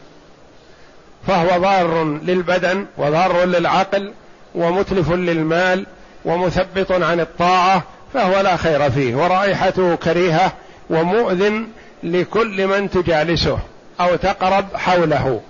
فهو 1.28 1.61
ضار 1.61 2.03
للبدن 2.03 2.86
وضار 2.97 3.43
للعقل 3.43 4.13
ومتلف 4.55 5.11
للمال 5.11 5.86
ومثبط 6.26 6.91
عن 6.91 7.19
الطاعة 7.19 7.84
فهو 8.13 8.39
لا 8.39 8.57
خير 8.57 8.91
فيه. 8.91 9.15
ورائحته 9.15 9.95
كريهة 9.95 10.53
ومؤذن 10.89 11.67
لكل 12.03 12.67
من 12.67 12.89
تجالسه 12.89 13.59
أو 14.01 14.15
تقرب 14.15 14.65
حوله. 14.76 15.41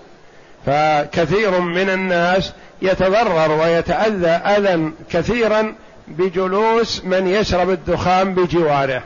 فكثير 0.65 1.59
من 1.59 1.89
الناس 1.89 2.53
يتضرر 2.81 3.51
ويتأذى 3.51 4.27
أذى 4.27 4.91
كثيرا 5.11 5.75
بجلوس 6.07 7.05
من 7.05 7.27
يشرب 7.27 7.69
الدخان 7.69 8.33
بجواره. 8.33 9.03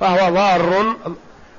فهو 0.00 0.34
ضار 0.34 0.94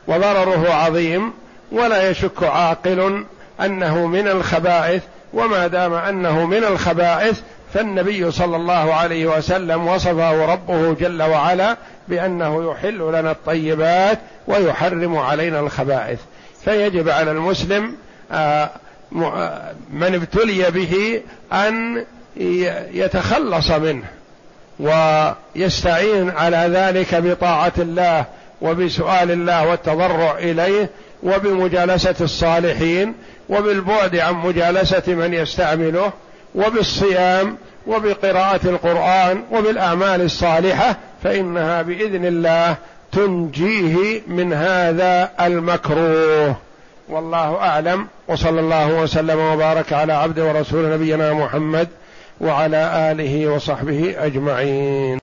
وضرره 0.08 0.74
عظيم 0.74 1.34
ولا 1.72 2.10
يشك 2.10 2.44
عاقل 2.44 3.26
أنه 3.62 4.08
من 4.08 4.28
الخبائث 4.28 5.04
وما 5.34 5.68
دام 5.68 5.94
أنه 5.94 6.46
من 6.46 6.64
الخبائث 6.64 7.42
فالنبي 7.74 8.32
صلى 8.32 8.56
الله 8.56 8.94
عليه 8.94 9.38
وسلم 9.38 9.88
وصفه 9.88 10.46
ربه 10.46 10.94
جل 10.94 11.24
وعلا 11.24 11.78
بأنه 12.08 12.72
يحل 12.72 12.98
لنا 12.98 13.32
الطيبات 13.32 14.20
ويحرم 14.48 15.18
علينا 15.18 15.60
الخبائث. 15.60 16.20
فيجب 16.66 17.10
على 17.10 17.32
المسلم 17.32 17.96
آه، 18.32 18.70
آه، 19.16 19.74
من 19.94 20.16
ابتلي 20.16 20.72
به 20.72 21.22
أن 21.54 22.06
يتخلص 22.94 23.72
منه 23.72 24.04
ويستعين 24.80 26.30
على 26.30 26.58
ذلك 26.58 27.16
بطاعة 27.16 27.74
الله 27.78 28.26
وبسؤال 28.62 29.32
الله 29.32 29.68
والتضرع 29.68 30.38
إليه 30.38 30.90
وبمجالسة 31.24 32.16
الصالحين 32.22 33.14
وبالبعد 33.54 34.16
عن 34.16 34.34
مجالسة 34.34 35.04
من 35.08 35.34
يستعمله 35.34 36.12
وبالصيام 36.56 37.58
وبقراءة 37.88 38.60
القرآن 38.66 39.44
وبالأعمال 39.52 40.22
الصالحة 40.22 40.98
فإنها 41.24 41.82
بإذن 41.82 42.26
الله 42.26 42.76
تنجيه 43.12 44.22
من 44.28 44.54
هذا 44.54 45.32
المكروه. 45.42 46.56
والله 47.10 47.56
أعلم 47.56 48.08
وصلى 48.28 48.60
الله 48.60 48.94
وسلم 49.02 49.40
وبارك 49.40 49.94
على 49.94 50.14
عبد 50.14 50.40
ورسول 50.40 50.94
نبينا 50.94 51.34
محمد 51.34 51.88
وعلى 52.42 53.12
آله 53.12 53.48
وصحبه 53.48 54.16
أجمعين. 54.18 55.04